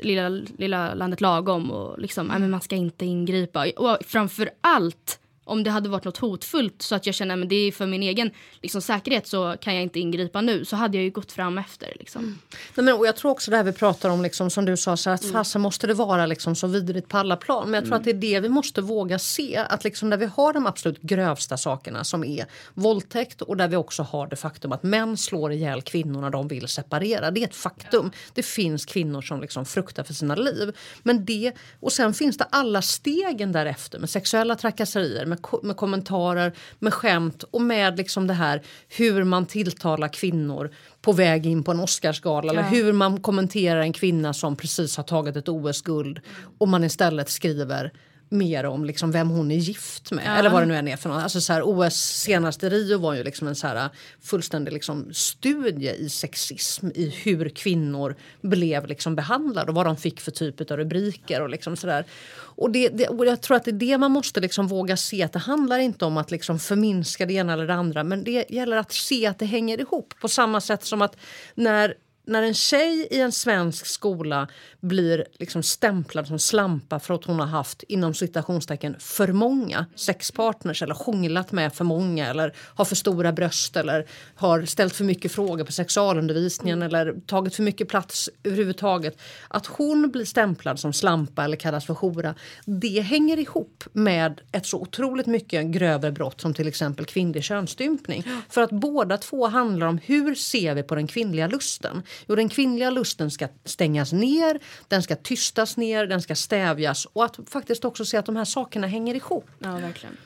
[0.00, 0.28] lilla,
[0.58, 3.66] lilla landet lagom och liksom, nej, men man ska inte ingripa.
[3.76, 5.20] Och framför allt
[5.50, 8.02] om det hade varit något hotfullt så att jag känner att det är för min
[8.02, 8.30] egen
[8.62, 11.92] liksom, säkerhet så kan jag inte ingripa nu så hade jag ju gått fram efter.
[11.98, 12.22] Liksom.
[12.22, 12.38] Mm.
[12.74, 14.96] Nej, men, och jag tror också det här vi pratar om liksom, som du sa
[14.96, 15.32] så att mm.
[15.32, 17.64] fasen måste det vara liksom, så vidrigt på alla plan.
[17.64, 17.98] Men jag tror mm.
[17.98, 21.00] att det är det vi måste våga se att liksom, där vi har de absolut
[21.00, 25.52] grövsta sakerna som är våldtäkt och där vi också har det faktum att män slår
[25.52, 27.30] ihjäl kvinnor när de vill separera.
[27.30, 28.10] Det är ett faktum.
[28.34, 30.76] Det finns kvinnor som liksom fruktar för sina liv.
[31.02, 36.52] Men det, och sen finns det alla stegen därefter med sexuella trakasserier, med, med kommentarer,
[36.78, 40.70] med skämt och med liksom det här hur man tilltalar kvinnor
[41.02, 42.60] på väg in på en Oscarsgala ja.
[42.60, 46.20] eller hur man kommenterar en kvinna som precis har tagit ett OS-guld
[46.58, 47.92] och man istället skriver
[48.32, 50.24] mer om liksom vem hon är gift med.
[50.26, 50.30] Ja.
[50.30, 51.22] Eller vad det nu än är för något.
[51.22, 53.88] Alltså så här, OS senaste Rio var ju liksom en så här
[54.20, 56.86] fullständig liksom studie i sexism.
[56.94, 61.42] I hur kvinnor blev liksom behandlade och vad de fick för typ av rubriker.
[61.42, 62.04] Och liksom så där.
[62.36, 65.22] Och, det, det, och jag tror att det är det man måste liksom våga se.
[65.22, 68.04] Att det handlar inte om att liksom förminska det ena eller det andra.
[68.04, 70.14] Men det gäller att se att det hänger ihop.
[70.20, 71.16] På samma sätt som att
[71.54, 71.94] när
[72.30, 74.48] när en tjej i en svensk skola
[74.80, 80.82] blir liksom stämplad som slampa för att hon har haft inom citationstecken för många sexpartners
[80.82, 85.32] eller hånglat med för många eller har för stora bröst eller har ställt för mycket
[85.32, 89.18] frågor på sexualundervisningen eller tagit för mycket plats överhuvudtaget.
[89.48, 94.66] Att hon blir stämplad som slampa eller kallas för hora det hänger ihop med ett
[94.66, 98.24] så otroligt mycket grövre brott som till exempel kvinnlig könsstympning.
[98.48, 102.02] För att båda två handlar om hur ser vi på den kvinnliga lusten.
[102.26, 107.24] Jo, den kvinnliga lusten ska stängas ner, den ska tystas ner, den ska stävjas och
[107.24, 109.46] att faktiskt också se att de här sakerna hänger ihop.
[109.58, 110.16] Ja, verkligen.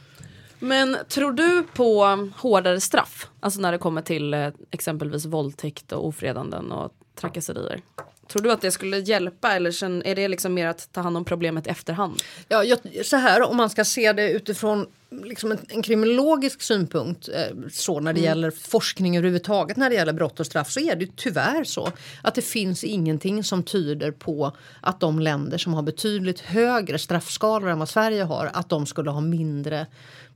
[0.59, 3.29] Men tror du på hårdare straff?
[3.41, 7.81] Alltså när det kommer till eh, exempelvis våldtäkt och ofredanden och trakasserier?
[8.29, 11.25] Tror du att det skulle hjälpa eller är det liksom mer att ta hand om
[11.25, 12.23] problemet efterhand?
[12.49, 14.87] Ja, jag, så här om man ska se det utifrån
[15.25, 18.29] liksom en, en kriminologisk synpunkt eh, så när det mm.
[18.29, 21.93] gäller forskning överhuvudtaget när det gäller brott och straff så är det tyvärr så
[22.23, 27.69] att det finns ingenting som tyder på att de länder som har betydligt högre straffskalor
[27.69, 29.87] än vad Sverige har att de skulle ha mindre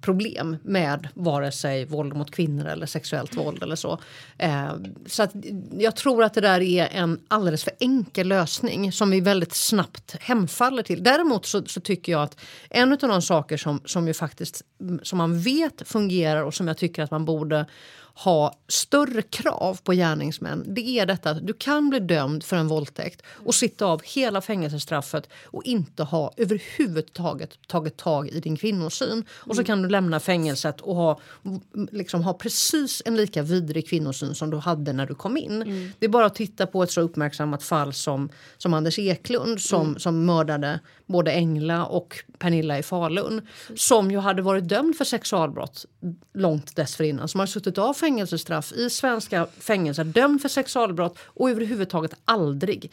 [0.00, 3.98] problem med vare sig våld mot kvinnor eller sexuellt våld eller så.
[4.38, 4.72] Eh,
[5.06, 5.32] så att
[5.78, 10.16] jag tror att det där är en alldeles för enkel lösning som vi väldigt snabbt
[10.20, 11.02] hemfaller till.
[11.02, 14.62] Däremot så, så tycker jag att en av de saker som, som ju faktiskt
[15.02, 17.66] som man vet fungerar och som jag tycker att man borde
[18.24, 22.68] ha större krav på gärningsmän det är detta att du kan bli dömd för en
[22.68, 29.24] våldtäkt och sitta av hela fängelsestraffet och inte ha överhuvudtaget tagit tag i din kvinnosyn.
[29.30, 31.20] Och så kan du lämna fängelset och ha,
[31.92, 35.62] liksom, ha precis en lika vidrig kvinnosyn som du hade när du kom in.
[35.62, 35.90] Mm.
[35.98, 39.86] Det är bara att titta på ett så uppmärksammat fall som, som Anders Eklund som,
[39.86, 39.98] mm.
[39.98, 43.46] som mördade både Engla och Pernilla i Falun
[43.76, 45.86] som ju hade varit dömd för sexualbrott
[46.34, 47.28] långt dessförinnan.
[47.28, 52.92] Som har suttit av fängelsestraff i svenska fängelser, dömd för sexualbrott och överhuvudtaget aldrig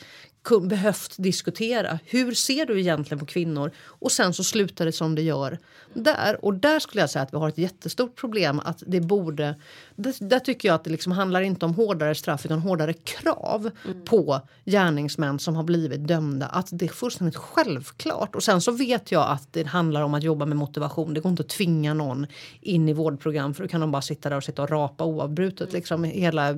[0.61, 1.99] behövt diskutera.
[2.05, 3.71] Hur ser du egentligen på kvinnor?
[3.85, 5.59] Och sen så slutar det som det gör
[5.95, 6.45] där.
[6.45, 8.59] Och där skulle jag säga att vi har ett jättestort problem.
[8.59, 9.55] att det borde...
[9.95, 14.05] Där, tycker jag att det liksom handlar inte om hårdare straff utan hårdare krav mm.
[14.05, 16.45] på gärningsmän som har blivit dömda.
[16.45, 18.35] Att det är fullständigt självklart.
[18.35, 21.13] Och sen så vet jag att det handlar om att jobba med motivation.
[21.13, 22.27] Det går inte att tvinga någon
[22.61, 25.61] in i vårdprogram för då kan de bara sitta där och sitta och rapa oavbrutet
[25.61, 25.73] mm.
[25.73, 26.53] liksom hela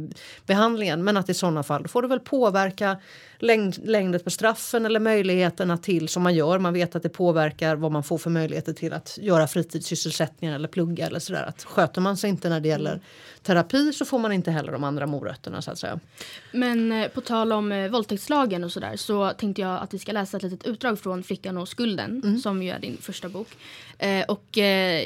[0.45, 1.03] behandlingen.
[1.03, 2.97] Men att i sådana fall får det väl påverka
[3.39, 6.59] längd, längden på straffen eller möjligheterna till som man gör.
[6.59, 10.67] Man vet att det påverkar vad man får för möjligheter till att göra fritidssysselsättningar eller
[10.67, 11.43] plugga eller sådär.
[11.43, 13.01] Att sköter man sig inte när det gäller
[13.43, 15.99] terapi så får man inte heller de andra morötterna så att säga.
[16.51, 20.11] Men eh, på tal om eh, våldtäktslagen och sådär så tänkte jag att vi ska
[20.11, 22.39] läsa ett litet utdrag från Flickan och skulden mm.
[22.39, 23.47] som ju är din första bok.
[23.97, 25.05] Eh, och eh,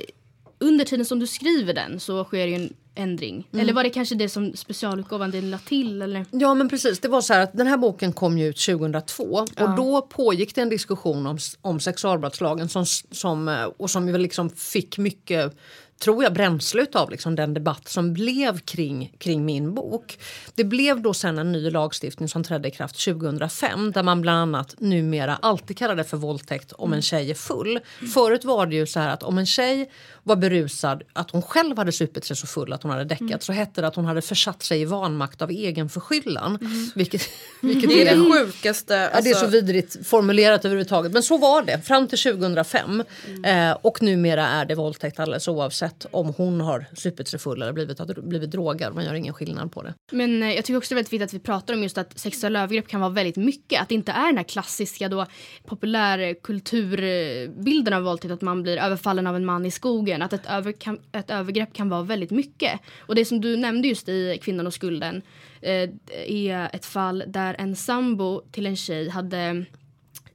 [0.59, 3.47] under tiden som du skriver den så sker ju en ändring.
[3.51, 3.63] Mm.
[3.63, 6.01] Eller var det kanske det som specialutgåvan la till?
[6.01, 6.25] Eller?
[6.31, 9.45] Ja men precis, det var så här att den här boken kom ju ut 2002
[9.55, 9.63] ja.
[9.63, 14.49] och då pågick det en diskussion om, om sexualbrottslagen som, som, eh, och som liksom
[14.49, 15.57] fick mycket
[16.01, 20.19] tror jag, bränsle av liksom den debatt som blev kring, kring min bok.
[20.55, 24.39] Det blev då sen en ny lagstiftning som trädde i kraft 2005 där man bland
[24.39, 27.79] annat numera alltid kallar det för våldtäkt om en tjej är full.
[28.13, 29.89] Förut var det ju så här att om en tjej
[30.23, 33.39] var berusad, att hon själv hade supit sig så full att hon hade däckat mm.
[33.39, 36.57] så hette det att hon hade försatt sig i vanmakt av egen förskyllan.
[36.61, 36.91] Mm.
[36.95, 37.21] Vilket,
[37.61, 39.09] vilket det är det sjukaste.
[39.09, 39.17] Alltså...
[39.17, 41.11] Ja, det är så alltså- vidrigt formulerat överhuvudtaget.
[41.11, 43.03] Men så var det fram till 2005.
[43.27, 43.69] Mm.
[43.69, 47.61] Eh, och numera är det våldtäkt alldeles oavsett oavsett om hon har supit sig full
[47.61, 48.95] eller blivit, blivit drogad.
[48.95, 49.93] Man gör ingen skillnad på det.
[50.11, 52.19] Men eh, jag tycker också det är väldigt viktigt att vi pratar om just att
[52.19, 53.81] sexuella övergrepp kan vara väldigt mycket.
[53.81, 55.25] Att det inte är den här klassiska då
[55.65, 60.21] populärkulturbilden av våldtäkt att man blir överfallen av en man i skogen.
[60.21, 62.79] Att ett, över, kan, ett övergrepp kan vara väldigt mycket.
[63.07, 65.21] Och det som du nämnde just i Kvinnan och skulden
[65.61, 65.89] eh,
[66.27, 69.65] är ett fall där en sambo till en tjej hade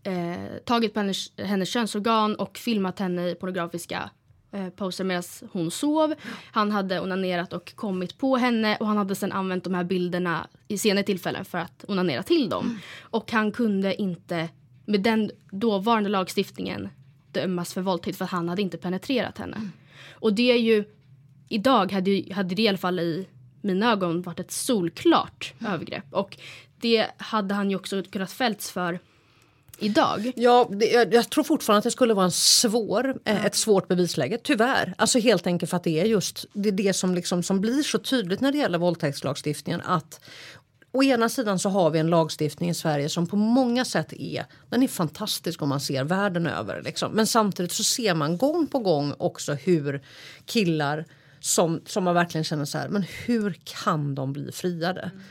[0.02, 4.10] eh, tagit på hennes, hennes könsorgan och filmat henne i pornografiska
[4.52, 5.22] eh, poser medan
[5.52, 6.14] hon sov.
[6.52, 10.48] Han hade onanerat och kommit på henne och han hade sen använt de här bilderna
[10.68, 12.66] i senare tillfällen för att onanera till dem.
[12.66, 12.78] Mm.
[13.00, 14.48] Och han kunde inte
[14.84, 16.88] med den dåvarande lagstiftningen
[17.32, 19.56] dömas för våldtäkt för att han hade inte penetrerat henne.
[19.56, 19.72] Mm.
[20.10, 20.84] Och det är ju
[21.48, 23.26] idag hade, hade det i alla fall i
[23.60, 25.72] mina ögon varit ett solklart mm.
[25.72, 26.04] övergrepp.
[26.10, 26.38] Och
[26.80, 28.98] det hade han ju också kunnat fällts för
[29.78, 30.32] idag.
[30.36, 33.88] Ja, det, jag, jag, tror fortfarande att det skulle vara en svår, eh, ett svårt
[33.88, 34.94] bevisläge, tyvärr.
[34.98, 37.82] Alltså helt enkelt för att det är just det, är det som, liksom, som blir
[37.82, 39.80] så tydligt när det gäller våldtäktslagstiftningen.
[39.80, 40.20] Att
[40.92, 44.46] Å ena sidan så har vi en lagstiftning i Sverige som på många sätt är,
[44.68, 46.82] den är fantastisk om man ser världen över.
[46.82, 47.12] Liksom.
[47.12, 50.02] Men samtidigt så ser man gång på gång också hur
[50.46, 51.04] killar
[51.40, 55.00] som, som man verkligen känner så här, men hur kan de bli friade?
[55.00, 55.22] Mm.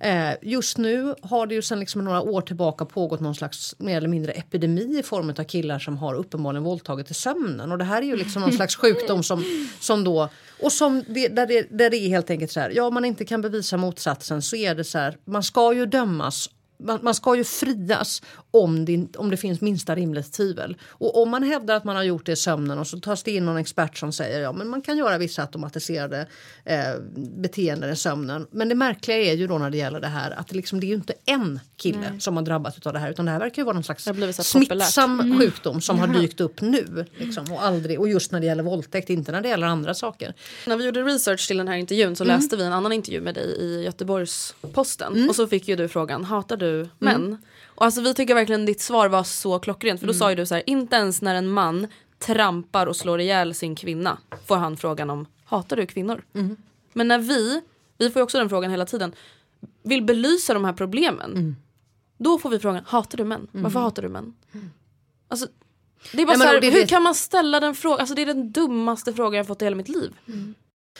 [0.00, 3.96] Eh, just nu har det ju sedan liksom några år tillbaka pågått någon slags mer
[3.96, 7.72] eller mindre epidemi i form av killar som har uppenbarligen våldtagit i sömnen.
[7.72, 9.44] Och det här är ju liksom någon slags sjukdom som,
[9.80, 10.28] som då...
[10.62, 13.04] Och som det, där, det, där det är helt enkelt så här, ja om man
[13.04, 16.50] inte kan bevisa motsatsen så är det så här, man ska ju dömas
[16.82, 20.76] man, man, ska ju frias om det, om det finns minsta rimligt tvivel.
[20.82, 23.30] Och om man hävdar att man har gjort det i sömnen och så tas det
[23.30, 26.26] in någon expert som säger ja men man kan göra vissa automatiserade
[26.64, 28.46] eh, beteenden i sömnen.
[28.50, 30.86] Men det märkliga är ju då när det gäller det här att det, liksom, det
[30.86, 32.20] är ju inte en kille Nej.
[32.20, 34.08] som har drabbats av det här utan det här verkar ju vara någon slags
[34.38, 35.38] smittsam mm.
[35.38, 36.10] sjukdom som mm.
[36.10, 37.06] har dykt upp nu.
[37.16, 40.34] Liksom, och, aldrig, och just när det gäller våldtäkt, inte när det gäller andra saker.
[40.66, 42.36] När vi gjorde research till den här intervjun så mm.
[42.36, 45.28] läste vi en annan intervju med dig i Göteborgs-Posten mm.
[45.28, 46.90] och så fick ju du frågan, hatar du mm.
[46.98, 47.38] män?
[47.64, 50.18] Och alltså vi tycker verkligen ditt svar var så klockrent för då mm.
[50.18, 51.86] sa ju du så här, inte ens när en man
[52.18, 56.24] trampar och slår ihjäl sin kvinna får han frågan om hatar du kvinnor?
[56.34, 56.56] Mm.
[56.92, 57.60] Men när vi,
[57.98, 59.12] vi får ju också den frågan hela tiden,
[59.82, 61.56] vill belysa de här problemen mm.
[62.18, 63.46] då får vi frågan hatar du män?
[63.52, 63.82] Varför mm.
[63.82, 64.34] hatar du män?
[64.52, 64.70] Mm.
[65.28, 65.46] Alltså,
[66.12, 68.00] det är bara Nej, så här, hur kan man ställa den frågan?
[68.00, 70.12] Alltså, det är den dummaste frågan jag fått i hela mitt liv.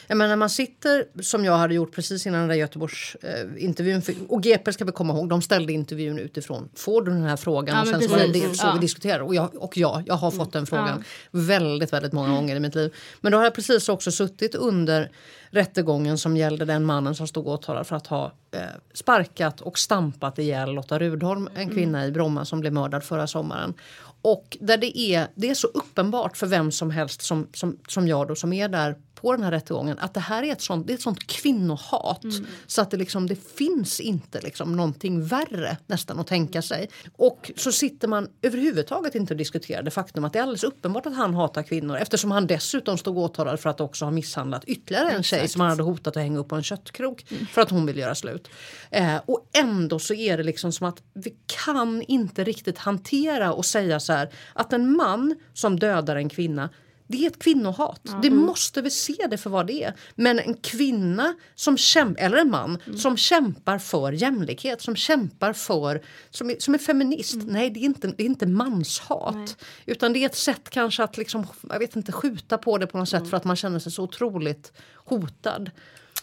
[0.01, 0.07] Mm.
[0.07, 4.15] Jag menar, när man sitter, som jag hade gjort precis innan den där Göteborgsintervjun, eh,
[4.29, 7.77] och GP ska vi komma ihåg, de ställde intervjun utifrån, får du den här frågan?
[7.77, 8.73] Ja, och sen så var det så ja.
[8.73, 9.25] vi diskuterade.
[9.25, 11.41] Och, jag, och ja, jag har fått den frågan ja.
[11.41, 12.95] väldigt, väldigt många gånger i mitt liv.
[13.21, 15.11] Men då har jag precis också suttit under
[15.51, 18.61] rättegången som gällde den mannen som stod åtalad för att ha eh,
[18.95, 21.75] sparkat och stampat ihjäl Lotta Rudholm, en mm.
[21.75, 23.75] kvinna i Bromma som blev mördad förra sommaren.
[24.23, 28.09] Och där det är, det är så uppenbart för vem som helst som, som, som
[28.09, 30.87] jag då, som är där på den här rättegången att det här är ett sånt,
[30.87, 32.47] det är ett sånt kvinnohat mm.
[32.67, 36.89] så att det, liksom, det finns inte liksom någonting värre nästan att tänka sig.
[37.17, 41.07] Och så sitter man överhuvudtaget inte och diskuterar det faktum att det är alldeles uppenbart
[41.07, 45.11] att han hatar kvinnor eftersom han dessutom stod åtalad för att också ha misshandlat ytterligare
[45.11, 47.47] en tjej som han hade hotat att hänga upp på en köttkrok mm.
[47.47, 48.49] för att hon vill göra slut.
[48.91, 51.35] Eh, och ändå så är det liksom som att vi
[51.67, 56.69] kan inte riktigt hantera och säga så här att en man som dödar en kvinna
[57.11, 58.09] det är ett kvinnohat.
[58.09, 58.21] Mm.
[58.21, 59.95] Det måste vi se det för vad det är.
[60.15, 62.99] Men en kvinna, som kämp eller en man, mm.
[62.99, 67.35] som kämpar för jämlikhet, som kämpar för, som är, som är feminist.
[67.35, 67.47] Mm.
[67.47, 69.35] Nej, det är inte, det är inte manshat.
[69.35, 69.47] Nej.
[69.87, 72.99] Utan det är ett sätt kanske att liksom, jag vet inte, skjuta på det på
[72.99, 73.31] något sätt mm.
[73.31, 75.71] för att man känner sig så otroligt hotad.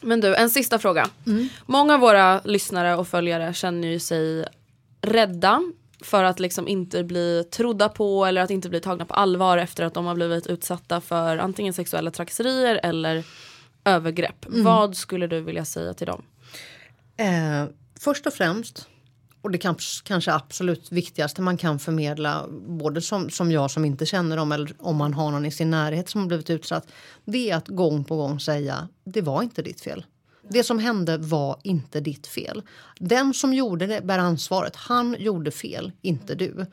[0.01, 1.09] Men du, en sista fråga.
[1.25, 1.49] Mm.
[1.65, 4.45] Många av våra lyssnare och följare känner ju sig
[5.01, 5.63] rädda
[6.01, 9.83] för att liksom inte bli trodda på eller att inte bli tagna på allvar efter
[9.83, 13.23] att de har blivit utsatta för antingen sexuella trakasserier eller
[13.85, 14.45] övergrepp.
[14.45, 14.63] Mm.
[14.63, 16.21] Vad skulle du vilja säga till dem?
[17.17, 17.65] Eh,
[17.99, 18.87] först och främst,
[19.41, 24.05] och det kanske, kanske absolut viktigaste man kan förmedla både som, som jag som inte
[24.05, 26.87] känner dem eller om man har någon i sin närhet som har blivit utsatt.
[27.25, 30.05] Det är att gång på gång säga det var inte ditt fel.
[30.49, 32.61] Det som hände var inte ditt fel.
[32.99, 34.75] Den som gjorde det bär ansvaret.
[34.75, 36.65] Han gjorde fel, inte du.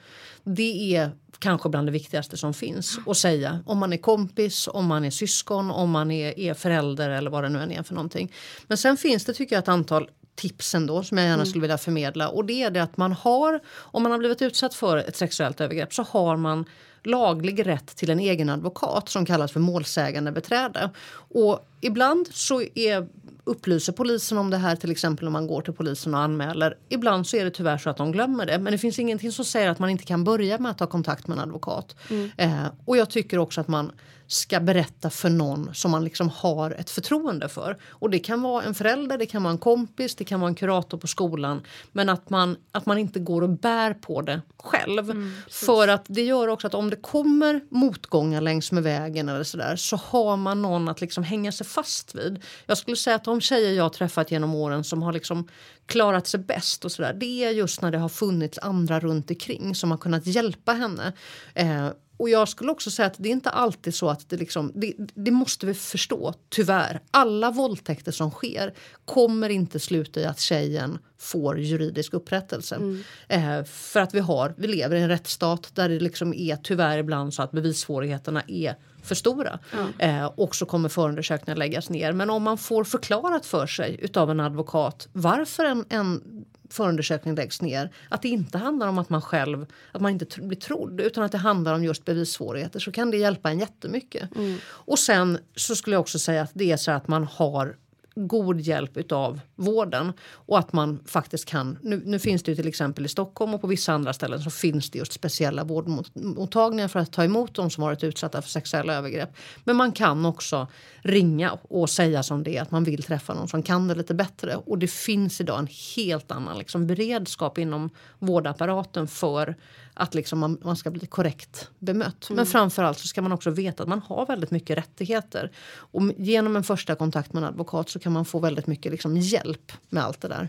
[0.45, 3.61] Det är kanske bland det viktigaste som finns att säga.
[3.67, 7.45] Om man är kompis, om man är syskon, om man är, är förälder eller vad
[7.45, 8.33] det nu än är för någonting.
[8.67, 11.47] Men sen finns det tycker jag ett antal tips ändå som jag gärna mm.
[11.47, 12.29] skulle vilja förmedla.
[12.29, 15.61] Och det är det att man har, om man har blivit utsatt för ett sexuellt
[15.61, 16.65] övergrepp så har man
[17.03, 20.91] laglig rätt till en egen advokat som kallas för målsägande beträde.
[21.15, 23.09] Och ibland så är
[23.45, 26.77] upplyser polisen om det här till exempel om man går till polisen och anmäler.
[26.89, 29.45] Ibland så är det tyvärr så att de glömmer det men det finns ingenting som
[29.45, 31.97] säger att man inte kan börja med att ta kontakt med en advokat.
[32.11, 32.31] Mm.
[32.37, 33.93] Eh, och jag tycker också att man
[34.35, 37.77] ska berätta för någon som man liksom har ett förtroende för.
[37.91, 40.55] Och det kan vara en förälder, det kan vara en kompis, det kan vara en
[40.55, 41.63] kurator på skolan.
[41.93, 45.11] Men att man, att man inte går och bär på det själv.
[45.11, 49.45] Mm, för att det gör också att om det kommer motgångar längs med vägen eller
[49.45, 52.43] sådär så har man någon att liksom hänga sig fast vid.
[52.67, 55.49] Jag skulle säga att de tjejer jag träffat genom åren som har liksom
[55.87, 59.75] klarat sig bäst och sådär det är just när det har funnits andra runt omkring
[59.75, 61.13] som har kunnat hjälpa henne.
[61.55, 64.73] Eh, och jag skulle också säga att det är inte alltid så att det liksom,
[64.75, 67.01] det, det, måste vi förstå, tyvärr.
[67.11, 68.75] Alla våldtäkter som sker
[69.05, 72.75] kommer inte sluta i att tjejen får juridisk upprättelse.
[72.75, 73.03] Mm.
[73.29, 76.99] Eh, för att vi har, vi lever i en rättsstat där det liksom är tyvärr
[76.99, 79.59] ibland så att bevissvårigheterna är för stora.
[79.73, 80.23] Mm.
[80.23, 82.13] Eh, och så kommer förundersökningar läggas ner.
[82.13, 87.63] Men om man får förklarat för sig utav en advokat varför en, en förundersökning läggs
[87.63, 87.91] ner.
[88.09, 91.33] Att det inte handlar om att man själv att man inte blir trodd utan att
[91.33, 94.37] det handlar om just bevissvårigheter så kan det hjälpa en jättemycket.
[94.37, 94.59] Mm.
[94.67, 97.77] Och sen så skulle jag också säga att det är så att man har
[98.15, 101.79] god hjälp utav vården och att man faktiskt kan...
[101.83, 104.51] Nu, nu, finns det ju till exempel i Stockholm och på vissa andra ställen så
[104.51, 108.95] finns det just speciella vårdmottagningar för att ta emot de som varit utsatta för sexuella
[108.95, 109.31] övergrepp.
[109.65, 110.67] Men man kan också
[111.03, 114.15] ringa och säga som det är att man vill träffa någon som kan det lite
[114.15, 114.57] bättre.
[114.57, 119.57] Och det finns idag en helt annan liksom, beredskap inom vårdapparaten för
[119.95, 122.31] att liksom man, man ska bli korrekt bemött.
[122.31, 122.37] Mm.
[122.37, 125.51] Men framförallt så ska man också veta att man har väldigt mycket rättigheter.
[125.75, 129.17] Och genom en första kontakt med en advokat så kan man få väldigt mycket liksom
[129.17, 130.49] hjälp med allt det där.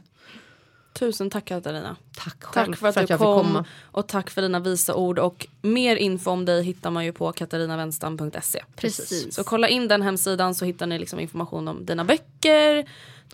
[0.94, 1.96] Tusen tack Katarina.
[2.18, 5.20] Tack själv tack för att, för att du kom och tack för dina visa ord.
[5.20, 8.64] Och mer info om dig hittar man ju på katarinavenstam.se.
[8.76, 9.36] Precis.
[9.36, 12.86] Så kolla in den hemsidan så hittar ni liksom information om dina böcker,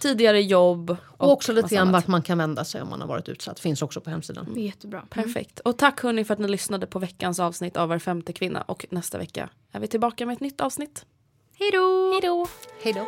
[0.02, 0.90] tidigare jobb.
[0.90, 0.98] Och,
[1.28, 3.60] och också lite grann vart man kan vända sig om man har varit utsatt.
[3.60, 4.46] Finns också på hemsidan.
[4.48, 4.60] Mm.
[4.60, 5.04] Jättebra.
[5.10, 5.60] Perfekt.
[5.60, 8.62] Och tack hörni för att ni lyssnade på veckans avsnitt av Var femte kvinna.
[8.62, 11.06] Och nästa vecka är vi tillbaka med ett nytt avsnitt.
[11.60, 12.48] Hej då!
[12.84, 13.08] Hej då!